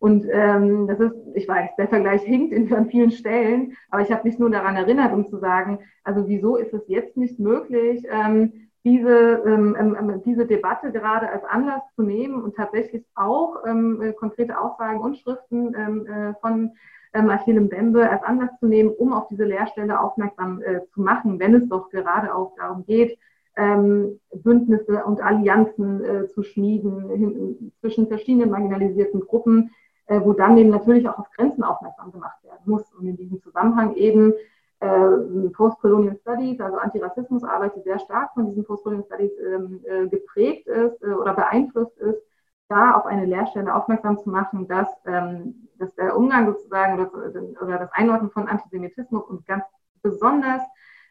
[0.00, 4.10] Und ähm, das ist, ich weiß, der Vergleich hinkt in, an vielen Stellen, aber ich
[4.10, 8.06] habe mich nur daran erinnert, um zu sagen, also wieso ist es jetzt nicht möglich,
[8.10, 13.58] ähm, diese, ähm, ähm, ähm, diese Debatte gerade als Anlass zu nehmen und tatsächlich auch
[13.66, 16.72] ähm, äh, konkrete Aussagen und Schriften ähm, äh, von
[17.12, 21.38] ähm, Achille Mbembe als Anlass zu nehmen, um auf diese Lehrstelle aufmerksam äh, zu machen,
[21.38, 23.18] wenn es doch gerade auch darum geht,
[23.56, 29.70] ähm, Bündnisse und Allianzen äh, zu schmieden hin, zwischen verschiedenen marginalisierten Gruppen,
[30.06, 32.92] äh, wo dann eben natürlich auch auf Grenzen aufmerksam gemacht werden muss.
[32.94, 34.32] Und in diesem Zusammenhang eben
[34.80, 40.66] äh, Postcolonial Studies, also Antirassismusarbeit, die sehr stark von diesen Postcolonial Studies ähm, äh, geprägt
[40.66, 42.22] ist äh, oder beeinflusst ist,
[42.68, 47.12] da auf eine Lehrstelle aufmerksam zu machen, dass, ähm, dass der Umgang sozusagen oder,
[47.60, 49.64] oder das Einordnen von Antisemitismus und ganz
[50.02, 50.62] besonders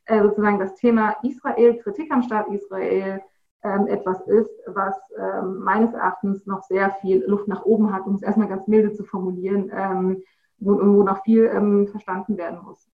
[0.10, 3.22] äh, sozusagen das Thema Israel, Kritik am Staat Israel,
[3.64, 8.16] ähm, etwas ist, was ähm, meines Erachtens noch sehr viel Luft nach oben hat, um
[8.16, 10.24] es erstmal ganz milde zu formulieren, ähm,
[10.60, 12.89] wo, wo noch viel ähm, verstanden werden muss.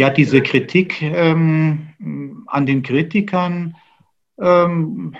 [0.00, 3.76] ja, diese Kritik ähm, an den Kritikern
[4.38, 5.14] ähm,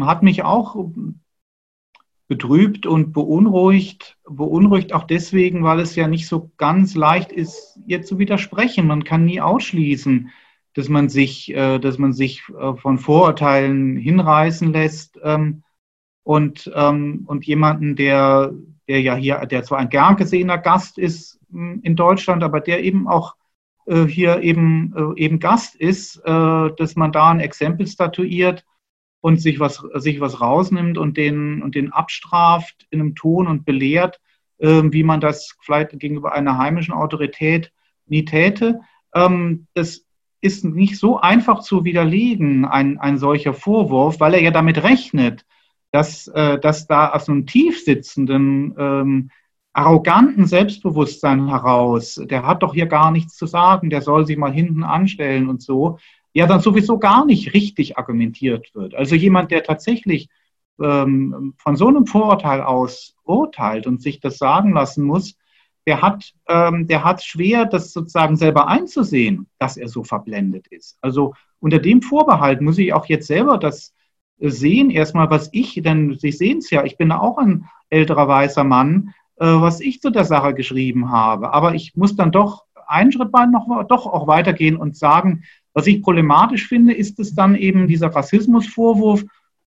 [0.00, 0.76] hat mich auch
[2.34, 4.16] betrübt und beunruhigt.
[4.28, 8.88] Beunruhigt auch deswegen, weil es ja nicht so ganz leicht ist, jetzt zu widersprechen.
[8.88, 10.30] Man kann nie ausschließen,
[10.74, 15.62] dass man sich, äh, dass man sich äh, von Vorurteilen hinreißen lässt ähm,
[16.24, 18.52] und, ähm, und jemanden, der,
[18.88, 23.06] der ja hier, der zwar ein gern gesehener Gast ist in Deutschland, aber der eben
[23.06, 23.36] auch
[23.86, 28.64] äh, hier eben, eben Gast ist, dass man da ein Exempel statuiert
[29.24, 33.64] und sich was, sich was rausnimmt und den, und den abstraft in einem Ton und
[33.64, 34.20] belehrt,
[34.58, 37.72] wie man das vielleicht gegenüber einer heimischen Autorität
[38.04, 38.80] nie täte.
[39.14, 40.04] Ähm, das
[40.42, 45.46] ist nicht so einfach zu widerlegen, ein, ein solcher Vorwurf, weil er ja damit rechnet,
[45.90, 49.30] dass, dass da aus einem tief sitzenden ähm,
[49.72, 54.52] arroganten Selbstbewusstsein heraus, der hat doch hier gar nichts zu sagen, der soll sich mal
[54.52, 55.98] hinten anstellen und so,
[56.34, 58.94] ja dann sowieso gar nicht richtig argumentiert wird.
[58.94, 60.28] Also jemand, der tatsächlich
[60.82, 65.36] ähm, von so einem Vorurteil aus urteilt und sich das sagen lassen muss,
[65.86, 70.98] der hat, ähm, der hat schwer, das sozusagen selber einzusehen, dass er so verblendet ist.
[71.00, 73.94] Also unter dem Vorbehalt muss ich auch jetzt selber das
[74.38, 78.64] sehen, erstmal, was ich, denn Sie sehen es ja, ich bin auch ein älterer weißer
[78.64, 81.52] Mann, äh, was ich zu der Sache geschrieben habe.
[81.52, 85.44] Aber ich muss dann doch einen Schritt weit noch doch auch weitergehen und sagen,
[85.74, 89.24] was ich problematisch finde, ist, dass dann eben dieser Rassismusvorwurf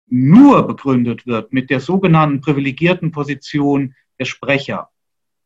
[0.08, 4.88] nur begründet wird mit der sogenannten privilegierten Position der Sprecher.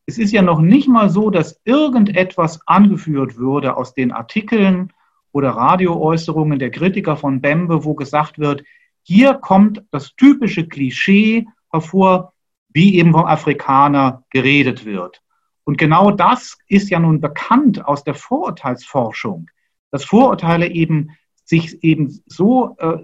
[0.06, 4.92] Es ist ja noch nicht mal so, dass irgendetwas angeführt würde aus den Artikeln
[5.32, 8.62] oder Radioäußerungen der Kritiker von Bembe, wo gesagt wird,
[9.02, 12.32] hier kommt das typische Klischee hervor,
[12.68, 15.22] wie eben vom Afrikaner geredet wird.
[15.64, 19.48] Und genau das ist ja nun bekannt aus der Vorurteilsforschung,
[19.90, 21.10] dass Vorurteile eben
[21.50, 22.96] sich eben so, äh,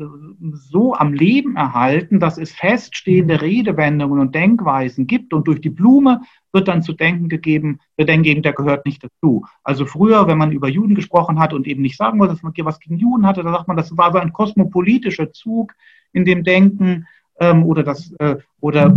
[0.53, 5.35] so am Leben erhalten, dass es feststehende Redewendungen und Denkweisen gibt.
[5.35, 6.21] Und durch die Blume
[6.53, 9.45] wird dann zu denken gegeben, wir denken der gehört nicht dazu.
[9.65, 12.53] Also früher, wenn man über Juden gesprochen hat und eben nicht sagen wollte, dass man
[12.59, 15.75] was gegen Juden hatte, da sagt man, das war so ein kosmopolitischer Zug
[16.13, 17.09] in dem Denken
[17.41, 18.97] ähm, oder das, äh, oder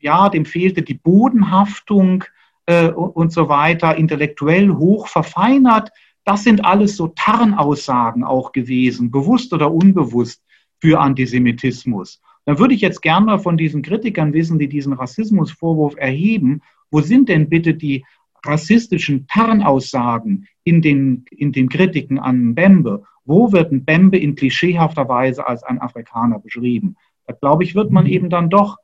[0.00, 2.24] ja, dem fehlte die Bodenhaftung
[2.66, 5.90] äh, und so weiter, intellektuell hoch verfeinert.
[6.24, 10.42] Das sind alles so Tarnaussagen auch gewesen, bewusst oder unbewusst
[10.80, 12.20] für Antisemitismus.
[12.44, 17.00] Dann würde ich jetzt gerne mal von diesen Kritikern wissen, die diesen Rassismusvorwurf erheben, wo
[17.00, 18.04] sind denn bitte die
[18.44, 23.04] rassistischen Tarnaussagen in den, in den Kritiken an Bembe?
[23.24, 26.96] Wo wird ein Bembe in klischeehafter Weise als ein Afrikaner beschrieben?
[27.26, 28.78] Da glaube ich, wird man eben dann doch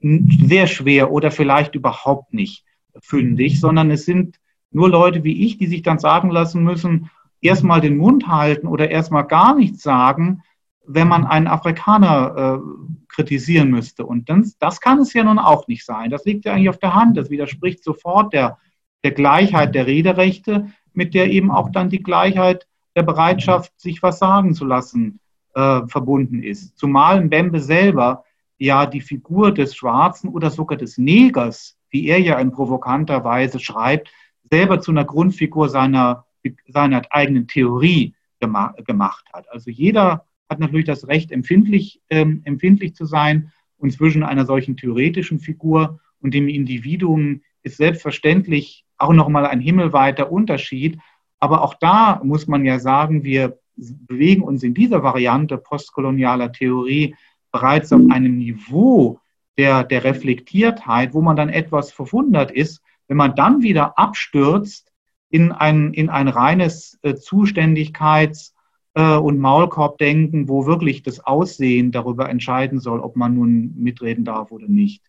[0.00, 2.64] sehr schwer oder vielleicht überhaupt nicht
[3.00, 4.38] fündig, sondern es sind
[4.76, 7.10] nur Leute wie ich, die sich dann sagen lassen müssen,
[7.40, 10.42] erstmal den Mund halten oder erstmal gar nichts sagen,
[10.86, 14.04] wenn man einen Afrikaner äh, kritisieren müsste.
[14.04, 16.10] Und dann, das kann es ja nun auch nicht sein.
[16.10, 17.16] Das liegt ja eigentlich auf der Hand.
[17.16, 18.58] Das widerspricht sofort der,
[19.02, 24.18] der Gleichheit der Rederechte, mit der eben auch dann die Gleichheit der Bereitschaft, sich was
[24.18, 25.20] sagen zu lassen,
[25.54, 26.76] äh, verbunden ist.
[26.76, 28.24] Zumal Mbembe selber
[28.58, 33.58] ja die Figur des Schwarzen oder sogar des Negers, wie er ja in provokanter Weise
[33.58, 34.10] schreibt,
[34.50, 36.24] selber zu einer Grundfigur seiner,
[36.68, 39.50] seiner eigenen Theorie gema gemacht hat.
[39.50, 43.52] Also jeder hat natürlich das Recht, empfindlich, ähm, empfindlich zu sein.
[43.78, 50.32] Und zwischen einer solchen theoretischen Figur und dem Individuum ist selbstverständlich auch nochmal ein himmelweiter
[50.32, 50.98] Unterschied.
[51.38, 57.14] Aber auch da muss man ja sagen, wir bewegen uns in dieser Variante postkolonialer Theorie
[57.52, 59.20] bereits auf einem Niveau
[59.58, 64.92] der, der Reflektiertheit, wo man dann etwas verwundert ist, wenn man dann wieder abstürzt
[65.30, 68.52] in ein, in ein reines äh, Zuständigkeits-
[68.96, 74.50] äh, und Maulkorbdenken, wo wirklich das Aussehen darüber entscheiden soll, ob man nun mitreden darf
[74.50, 75.04] oder nicht.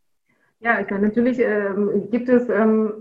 [0.59, 2.91] Ja, ich meine, natürlich ähm, gibt es, ähm,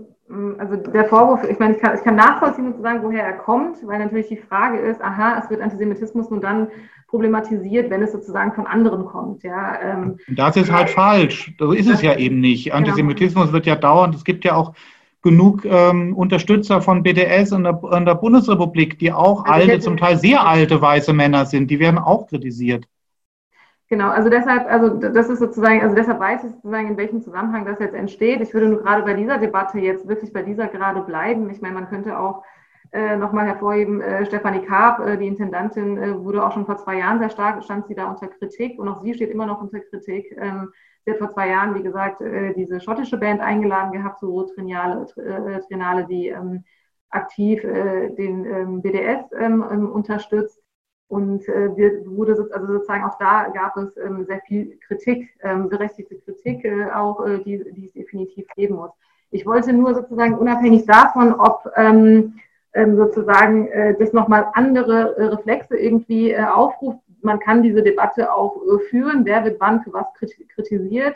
[0.57, 3.99] also der Vorwurf, ich meine, ich kann, ich kann nachvollziehen sozusagen, woher er kommt, weil
[3.99, 6.67] natürlich die Frage ist, aha, es wird Antisemitismus nun dann
[7.07, 9.43] problematisiert, wenn es sozusagen von anderen kommt.
[9.43, 11.53] Ja, ähm, das ist halt falsch.
[11.57, 12.73] So ist es ja eben nicht.
[12.73, 13.53] Antisemitismus genau.
[13.53, 14.73] wird ja dauernd, es gibt ja auch
[15.21, 19.97] genug ähm, Unterstützer von BDS in der, in der Bundesrepublik, die auch also alte, zum
[19.97, 21.71] Teil sehr alte weiße Männer sind.
[21.71, 22.85] Die werden auch kritisiert.
[23.89, 27.65] Genau, also deshalb, also das ist sozusagen, also deshalb weiß ich sozusagen, in welchem Zusammenhang
[27.65, 28.41] das jetzt entsteht.
[28.41, 31.49] Ich würde nur gerade bei dieser Debatte jetzt wirklich bei dieser gerade bleiben.
[31.49, 32.43] Ich meine, man könnte auch
[32.91, 36.97] äh, nochmal hervorheben, äh, Stefanie Karp, äh, die Intendantin, äh, wurde auch schon vor zwei
[36.97, 39.79] Jahren sehr stark, stand sie da unter Kritik und auch sie steht immer noch unter
[39.79, 40.35] Kritik.
[40.39, 40.71] Ähm,
[41.05, 45.05] sie hat vor zwei Jahren, wie gesagt, äh, diese schottische Band eingeladen gehabt, so Trinale,
[45.17, 46.63] äh, Trinale die ähm,
[47.09, 50.61] aktiv den ähm, BDS ähm, ähm, unterstützt.
[51.09, 51.69] Und äh,
[52.05, 56.91] wurde also sozusagen auch da gab es ähm, sehr viel Kritik, ähm, berechtigte Kritik äh,
[56.91, 58.91] auch, äh, die, die es definitiv geben muss.
[59.31, 62.33] Ich wollte nur sozusagen unabhängig davon, ob ähm,
[62.85, 66.99] sozusagen äh, das nochmal andere äh, Reflexe irgendwie äh, aufruft.
[67.21, 71.15] Man kann diese Debatte auch äh, führen, wer wird wann für was kritisiert.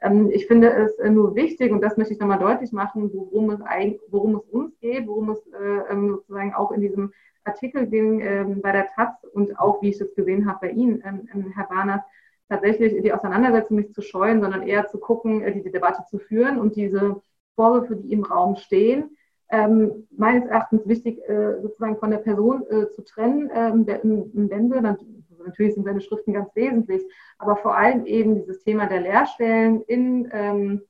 [0.00, 3.50] Ähm, ich finde es äh, nur wichtig, und das möchte ich nochmal deutlich machen, worum
[3.50, 3.60] es,
[4.08, 7.12] worum es uns geht, worum es äh, ähm, sozusagen auch in diesem
[7.44, 11.02] Artikel ging ähm, bei der Taz und auch, wie ich das gesehen habe bei Ihnen,
[11.04, 12.02] ähm, ähm, Herr Barners,
[12.48, 16.76] tatsächlich die Auseinandersetzung nicht zu scheuen, sondern eher zu gucken, diese Debatte zu führen und
[16.76, 17.22] diese
[17.54, 19.16] Vorwürfe, die im Raum stehen,
[19.52, 23.50] ähm, meines Erachtens wichtig, äh, sozusagen von der Person äh, zu trennen.
[23.54, 23.86] Ähm,
[24.32, 27.02] Im Wende, natürlich sind seine Schriften ganz wesentlich,
[27.38, 30.82] aber vor allem eben dieses Thema der Lehrstellen in, ähm,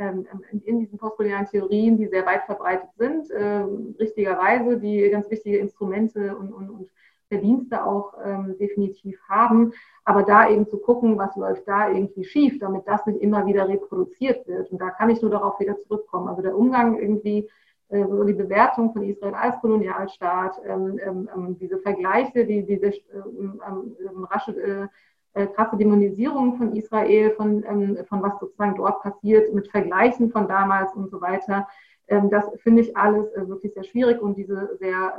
[0.00, 3.64] ähm in, in diesen postkolonialen Theorien, die sehr weit verbreitet sind, äh,
[4.00, 6.90] richtigerweise, die ganz wichtige Instrumente und, und, und
[7.28, 9.72] Verdienste auch ähm, definitiv haben,
[10.04, 13.68] aber da eben zu gucken, was läuft da irgendwie schief, damit das nicht immer wieder
[13.68, 14.72] reproduziert wird.
[14.72, 16.28] Und da kann ich nur darauf wieder zurückkommen.
[16.28, 17.48] Also der Umgang irgendwie
[17.90, 23.60] so die Bewertung von Israel als Kolonialstaat, ähm, ähm, ähm diese Vergleiche, die, diese ähm,
[23.64, 24.88] ähm rasche,
[25.34, 30.48] äh, krasse Dämonisierung von Israel, von, ähm, von was sozusagen dort passiert, mit Vergleichen von
[30.48, 31.66] damals und so weiter.
[32.08, 35.12] das finde ich alles äh, wirklich sehr schwierig und diese sehr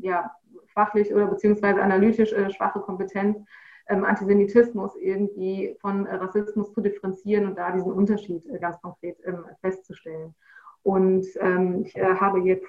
[0.00, 0.32] ja,
[0.74, 3.38] fachlich oder beziehungsweise analytisch äh, schwache Kompetenz,
[3.86, 9.16] Antisemitismus irgendwie von Rassismus zu differenzieren und da diesen Unterschied äh, ganz konkret
[9.60, 10.34] festzustellen.
[10.82, 12.66] Und ähm, ich äh, habe jetzt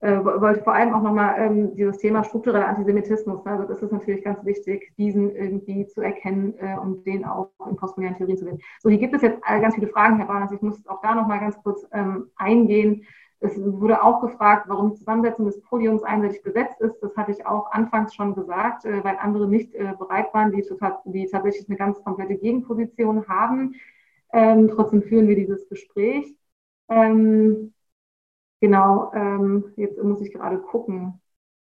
[0.00, 3.50] äh, wollte vor allem auch nochmal ähm, dieses Thema struktureller Antisemitismus, ne?
[3.50, 7.76] also das ist natürlich ganz wichtig, diesen irgendwie zu erkennen äh, und den auch in
[7.76, 8.58] postmodernen Theorien zu sehen.
[8.80, 11.40] So, hier gibt es jetzt ganz viele Fragen, Herr Barnes, ich muss auch da nochmal
[11.40, 13.04] ganz kurz ähm, eingehen.
[13.40, 16.98] Es wurde auch gefragt, warum die Zusammensetzung des Podiums einseitig besetzt ist.
[17.00, 20.62] Das hatte ich auch anfangs schon gesagt, äh, weil andere nicht äh, bereit waren, die,
[21.06, 23.74] die, tatsächlich eine ganz komplette Gegenposition haben.
[24.32, 26.34] Ähm, trotzdem führen wir dieses Gespräch.
[26.90, 27.72] Ähm,
[28.60, 31.20] genau, ähm, jetzt muss ich gerade gucken.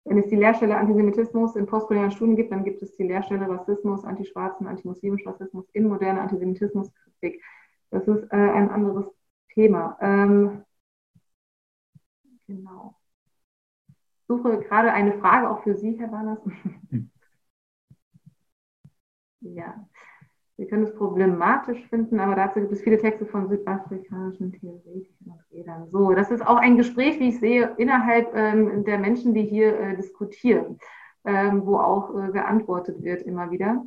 [0.05, 4.05] Wenn es die Lehrstelle Antisemitismus in postkolonialen Studien gibt, dann gibt es die Lehrstelle Rassismus,
[4.05, 7.43] Antischwarzen, Antimuslimisch Rassismus in moderne Antisemitismuskritik.
[7.91, 9.07] Das ist äh, ein anderes
[9.53, 9.99] Thema.
[10.01, 10.62] Ähm,
[12.47, 12.95] Genau.
[14.29, 16.39] Suche gerade eine Frage auch für Sie, Herr Barnes.
[16.91, 17.11] Hm.
[19.41, 19.89] ja,
[20.67, 25.41] wir können es problematisch finden, aber dazu gibt es viele Texte von südafrikanischen Theoretikern und
[25.53, 25.89] Redern.
[25.93, 29.79] So, das ist auch ein Gespräch, wie ich sehe, innerhalb ähm, der Menschen, die hier
[29.79, 30.81] äh, diskutieren,
[31.25, 33.87] ähm, wo auch äh, geantwortet wird immer wieder.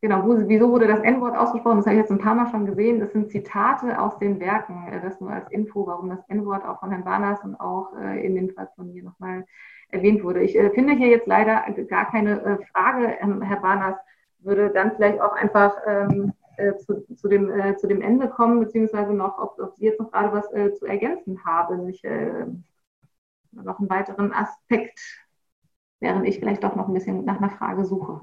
[0.00, 1.76] Genau, wo, wieso wurde das N-Wort ausgesprochen?
[1.76, 2.98] Das habe ich jetzt ein paar Mal schon gesehen.
[2.98, 4.88] Das sind Zitate aus den Werken.
[4.88, 8.26] Äh, das nur als Info, warum das N-Wort auch von Herrn Barnas und auch äh,
[8.26, 9.46] in dem Fall von mir nochmal
[9.88, 10.42] erwähnt wurde.
[10.42, 13.18] Ich äh, finde hier jetzt leider gar keine Frage.
[13.20, 13.94] Ähm, Herr Barnas
[14.46, 18.60] würde dann vielleicht auch einfach ähm, äh, zu, zu, dem, äh, zu dem Ende kommen,
[18.60, 21.88] beziehungsweise noch, ob, ob Sie jetzt noch gerade was zu ergänzen haben.
[21.88, 22.02] Ich,
[23.52, 25.00] noch einen weiteren Aspekt,
[26.00, 28.20] während ich vielleicht doch noch ein bisschen nach einer Frage suche.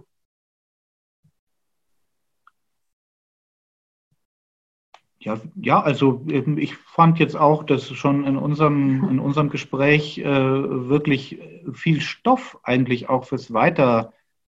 [5.23, 10.17] Ja, ja, also ähm, ich fand jetzt auch, dass schon in unserem, in unserem Gespräch
[10.17, 11.39] äh, wirklich
[11.71, 13.53] viel Stoff eigentlich auch fürs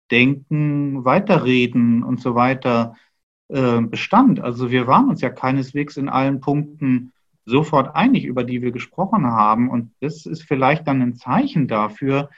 [0.06, 2.94] Weiterdenken, Weiterreden und so weiter
[3.48, 4.40] äh, bestand.
[4.40, 7.12] Also wir waren uns ja keineswegs in allen Punkten
[7.44, 9.70] sofort einig, über die wir gesprochen haben.
[9.70, 12.30] Und das ist vielleicht dann ein Zeichen dafür,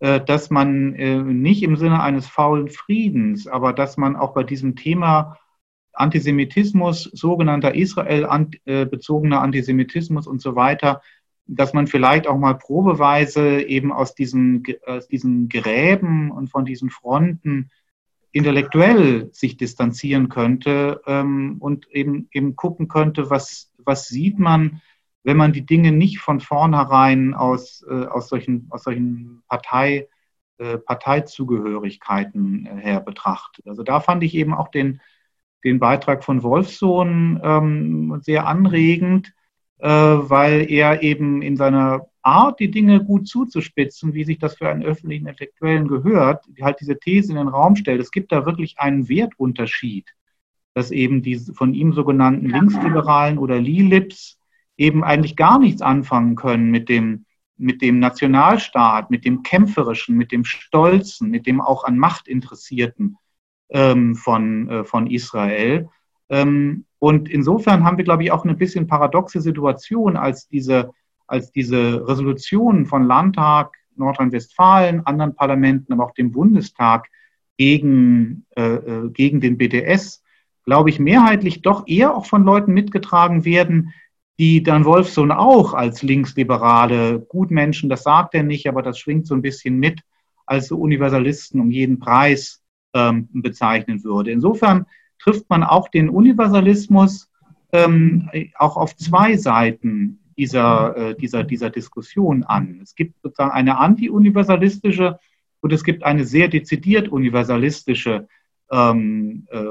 [0.00, 4.44] äh, dass man äh, nicht im Sinne eines faulen Friedens, aber dass man auch bei
[4.44, 5.38] diesem Thema
[5.92, 11.02] Antisemitismus, sogenannter Israel-bezogener äh, Antisemitismus und so weiter,
[11.48, 16.90] dass man vielleicht auch mal probeweise eben aus diesen, aus diesen Gräben und von diesen
[16.90, 17.70] Fronten
[18.32, 24.82] intellektuell sich distanzieren könnte ähm, und eben, eben gucken könnte, was, was sieht man,
[25.24, 30.06] wenn man die Dinge nicht von vornherein aus, äh, aus solchen, aus solchen Partei,
[30.58, 33.66] äh, Parteizugehörigkeiten äh, her betrachtet.
[33.66, 35.00] Also da fand ich eben auch den,
[35.64, 39.32] den Beitrag von Wolfsohn ähm, sehr anregend,
[39.78, 44.82] weil er eben in seiner Art, die Dinge gut zuzuspitzen, wie sich das für einen
[44.82, 48.00] öffentlichen Intellektuellen gehört, halt diese These in den Raum stellt.
[48.00, 50.14] Es gibt da wirklich einen Wertunterschied,
[50.74, 54.38] dass eben die von ihm sogenannten Linksliberalen oder Lilips
[54.76, 57.24] eben eigentlich gar nichts anfangen können mit dem,
[57.56, 63.16] mit dem Nationalstaat, mit dem Kämpferischen, mit dem Stolzen, mit dem auch an Macht Interessierten
[63.70, 65.88] ähm, von, äh, von Israel.
[66.30, 70.90] Ähm, und insofern haben wir, glaube ich, auch eine bisschen paradoxe Situation, als diese,
[71.26, 77.08] als diese Resolutionen von Landtag, Nordrhein-Westfalen, anderen Parlamenten, aber auch dem Bundestag
[77.56, 80.22] gegen, äh, äh gegen den BDS,
[80.64, 83.92] glaube ich, mehrheitlich doch eher auch von Leuten mitgetragen werden,
[84.38, 89.34] die dann Wolfsohn auch als linksliberale Gutmenschen, das sagt er nicht, aber das schwingt so
[89.34, 90.00] ein bisschen mit,
[90.46, 92.62] als Universalisten um jeden Preis
[92.94, 94.30] ähm, bezeichnen würde.
[94.30, 94.86] Insofern
[95.18, 97.28] trifft man auch den Universalismus
[97.72, 102.80] ähm, auch auf zwei Seiten dieser, äh, dieser, dieser Diskussion an.
[102.82, 105.18] Es gibt sozusagen eine anti-universalistische
[105.60, 108.28] und es gibt eine sehr dezidiert universalistische
[108.70, 109.64] ähm, äh,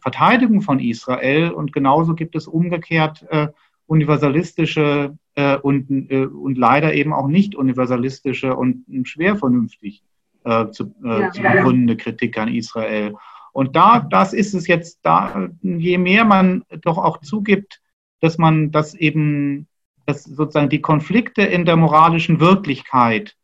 [0.00, 3.48] Verteidigung von Israel und genauso gibt es umgekehrt äh,
[3.86, 10.02] universalistische äh, und, äh, und leider eben auch nicht universalistische und schwer vernünftig
[10.44, 13.14] äh, zu, äh, ja, zu begründende Kritik an Israel.
[13.52, 17.80] Und da, das ist es jetzt, da, je mehr man doch auch zugibt,
[18.20, 19.66] dass man das eben,
[20.06, 23.36] dass sozusagen die Konflikte in der moralischen Wirklichkeit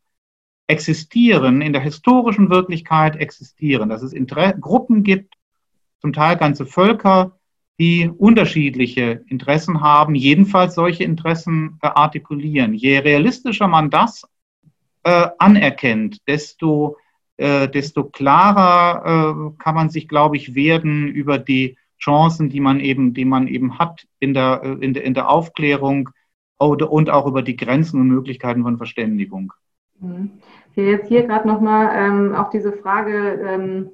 [0.67, 5.35] existieren, in der historischen Wirklichkeit existieren, dass es Inter Gruppen gibt,
[5.99, 7.37] zum Teil ganze Völker,
[7.79, 12.73] die unterschiedliche Interessen haben, jedenfalls solche Interessen artikulieren.
[12.73, 14.23] Je realistischer man das
[15.03, 16.97] äh, anerkennt, desto,
[17.37, 22.79] äh, desto klarer äh, kann man sich, glaube ich, werden über die Chancen, die man
[22.79, 26.09] eben, die man eben hat in der, äh, in der, in der Aufklärung
[26.57, 29.53] und auch über die Grenzen und Möglichkeiten von Verständigung.
[29.99, 30.31] Mhm.
[30.73, 33.89] Jetzt hier gerade nochmal ähm, auch diese Frage ähm,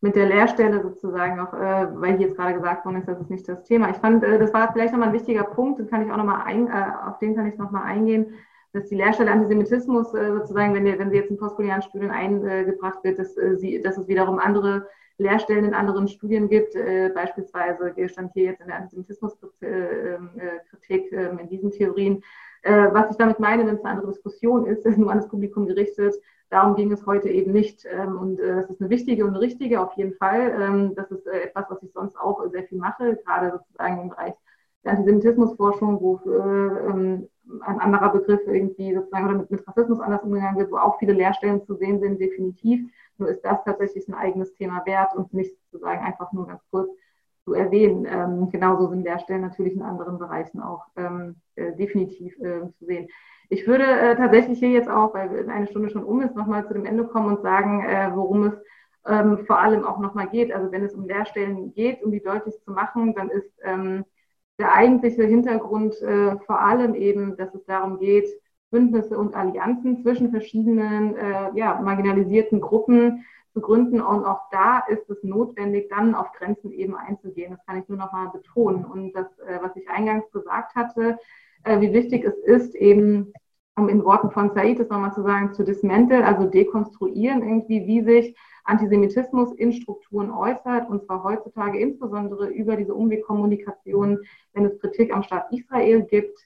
[0.00, 3.30] mit der Lehrstelle sozusagen, auch, äh, weil hier jetzt gerade gesagt worden ist, das ist
[3.30, 3.90] nicht das Thema.
[3.90, 6.24] Ich fand, äh, das war vielleicht nochmal ein wichtiger Punkt, den kann ich auch noch
[6.24, 8.34] mal ein, äh, auf den kann ich nochmal eingehen
[8.76, 13.18] dass die Lehrstelle Antisemitismus äh, sozusagen, wenn, wenn sie jetzt in postkolonialen Studien eingebracht wird,
[13.18, 14.86] dass, äh, sie, dass es wiederum andere
[15.18, 16.74] Lehrstellen in anderen Studien gibt.
[16.74, 22.22] Äh, beispielsweise stand hier jetzt in der Antisemitismuskritik äh, ähm, in diesen Theorien.
[22.68, 25.66] Was ich damit meine, wenn es eine andere Diskussion ist, ist nur an das Publikum
[25.66, 26.16] gerichtet.
[26.50, 27.86] Darum ging es heute eben nicht.
[27.88, 30.52] Ähm, und das ist eine wichtige und eine richtige auf jeden Fall.
[30.60, 34.34] Ähm, das ist etwas, was ich sonst auch sehr viel mache, gerade sozusagen im Bereich
[34.82, 36.20] der Antisemitismusforschung, wo
[37.62, 41.12] ein anderer Begriff irgendwie sozusagen oder mit, mit Rassismus anders umgegangen wird, wo auch viele
[41.12, 42.90] Lehrstellen zu sehen sind, definitiv.
[43.18, 46.90] Nur ist das tatsächlich ein eigenes Thema wert und nicht sozusagen einfach nur ganz kurz
[47.44, 48.06] zu erwähnen.
[48.08, 53.08] Ähm, genauso sind Lehrstellen natürlich in anderen Bereichen auch ähm, äh, definitiv äh, zu sehen.
[53.48, 56.74] Ich würde äh, tatsächlich hier jetzt auch, weil eine Stunde schon um ist, nochmal zu
[56.74, 58.54] dem Ende kommen und sagen, äh, worum es
[59.06, 60.52] ähm, vor allem auch nochmal geht.
[60.52, 64.04] Also wenn es um Lehrstellen geht, um die deutlich zu machen, dann ist ähm,
[64.58, 68.28] der eigentliche Hintergrund äh, vor allem eben, dass es darum geht,
[68.70, 74.00] Bündnisse und Allianzen zwischen verschiedenen äh, ja, marginalisierten Gruppen zu gründen.
[74.00, 77.52] Und auch da ist es notwendig, dann auf Grenzen eben einzugehen.
[77.52, 78.84] Das kann ich nur noch mal betonen.
[78.84, 81.18] Und das, äh, was ich eingangs gesagt hatte,
[81.64, 83.32] äh, wie wichtig es ist, eben,
[83.76, 88.02] um in Worten von Said das nochmal zu sagen, zu dismanteln, also dekonstruieren irgendwie, wie
[88.02, 88.36] sich
[88.66, 94.20] Antisemitismus in Strukturen äußert, und zwar heutzutage insbesondere über diese Umwegkommunikation,
[94.52, 96.38] wenn es Kritik am Staat Israel gibt,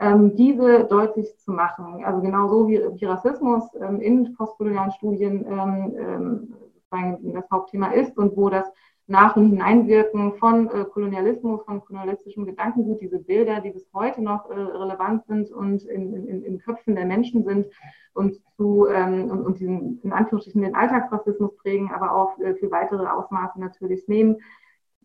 [0.00, 2.04] ähm, diese deutlich zu machen.
[2.04, 6.54] Also genauso wie, wie Rassismus ähm, in postkolonialen Studien ähm,
[6.90, 8.66] das Hauptthema ist und wo das
[9.10, 14.50] Nach- und Hineinwirken von äh, Kolonialismus, von kolonialistischem Gedankengut, diese Bilder, die bis heute noch
[14.50, 17.66] äh, relevant sind und in, in, in Köpfen der Menschen sind
[18.12, 22.70] und zu ähm, und, und diesen in Anführungsstrichen den Alltagsrassismus prägen, aber auch äh, für
[22.70, 24.36] weitere Ausmaße natürlich nehmen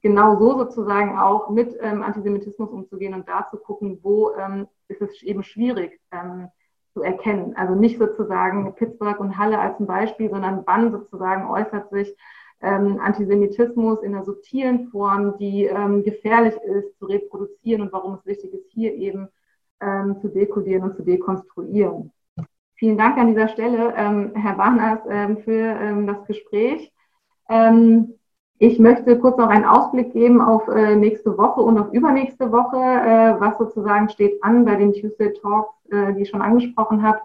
[0.04, 5.02] genau so sozusagen auch mit ähm, Antisemitismus umzugehen und da zu gucken, wo ähm, ist
[5.02, 6.50] es eben schwierig ähm,
[6.94, 7.56] zu erkennen.
[7.56, 12.16] Also nicht sozusagen Pittsburgh und Halle als ein Beispiel, sondern wann sozusagen äußert sich
[12.64, 18.26] ähm, Antisemitismus in einer subtilen Form, die ähm, gefährlich ist zu reproduzieren und warum es
[18.26, 19.28] wichtig ist, hier eben
[19.82, 22.12] ähm, zu dekodieren und zu dekonstruieren.
[22.76, 25.00] Vielen Dank an dieser Stelle, Herr Barnas,
[25.46, 26.92] für das Gespräch.
[28.66, 32.78] Ich möchte kurz noch einen Ausblick geben auf äh, nächste Woche und auf übernächste Woche,
[32.78, 37.20] äh, was sozusagen steht an bei den Tuesday Talks, äh, die ich schon angesprochen habe.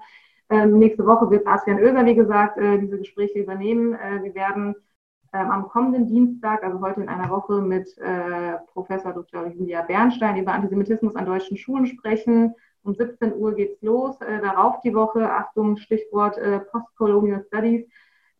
[0.50, 3.94] Ähm, nächste Woche wird Adrian Oeser, wie gesagt, äh, diese Gespräche übernehmen.
[3.94, 4.74] Äh, wir werden
[5.32, 9.48] ähm, am kommenden Dienstag, also heute in einer Woche, mit äh, Professor Dr.
[9.48, 12.54] Julia Bernstein über Antisemitismus an deutschen Schulen sprechen.
[12.82, 14.18] Um 17 Uhr geht's los.
[14.18, 16.38] darauf die Woche, Achtung, Stichwort
[16.70, 17.86] Postcolonial Studies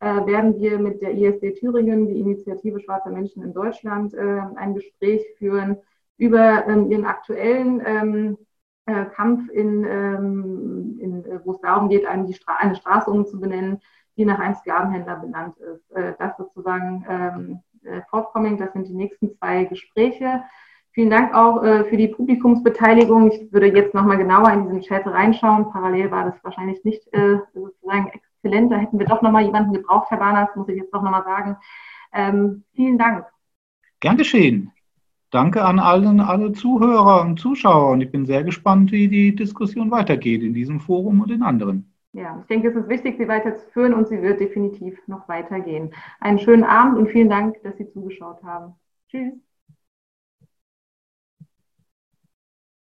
[0.01, 4.74] äh, werden wir mit der ISD Thüringen, die Initiative Schwarzer Menschen in Deutschland, äh, ein
[4.74, 5.76] Gespräch führen
[6.16, 8.39] über ähm, ihren aktuellen ähm,
[8.86, 13.80] äh, Kampf, in, ähm, in, wo es darum geht, eine, Stra eine Straße umzubenennen,
[14.18, 15.84] die nach einem Sklavenhändler benannt ist.
[16.18, 17.60] das sozusagen ähm,
[18.10, 20.42] forthcoming, das sind die nächsten zwei Gespräche.
[20.98, 23.30] Vielen Dank auch äh, für die Publikumsbeteiligung.
[23.30, 25.70] Ich würde jetzt nochmal genauer in diesen Chat reinschauen.
[25.70, 28.72] Parallel war das wahrscheinlich nicht äh, sozusagen exzellent.
[28.72, 31.56] Da hätten wir doch nochmal jemanden gebraucht, Herr Barnas, muss ich jetzt doch nochmal sagen.
[32.12, 33.26] Ähm, vielen Dank.
[34.00, 34.72] Gern geschehen.
[35.30, 37.92] Danke an allen, alle Zuhörer und Zuschauer.
[37.92, 41.92] Und ich bin sehr gespannt, wie die Diskussion weitergeht in diesem Forum und in anderen.
[42.12, 45.94] Ja, ich denke, es ist wichtig, sie weiterzuführen und sie wird definitiv noch weitergehen.
[46.20, 48.74] Einen schönen Abend und vielen Dank, dass Sie zugeschaut haben.
[49.09, 49.34] Tschüss.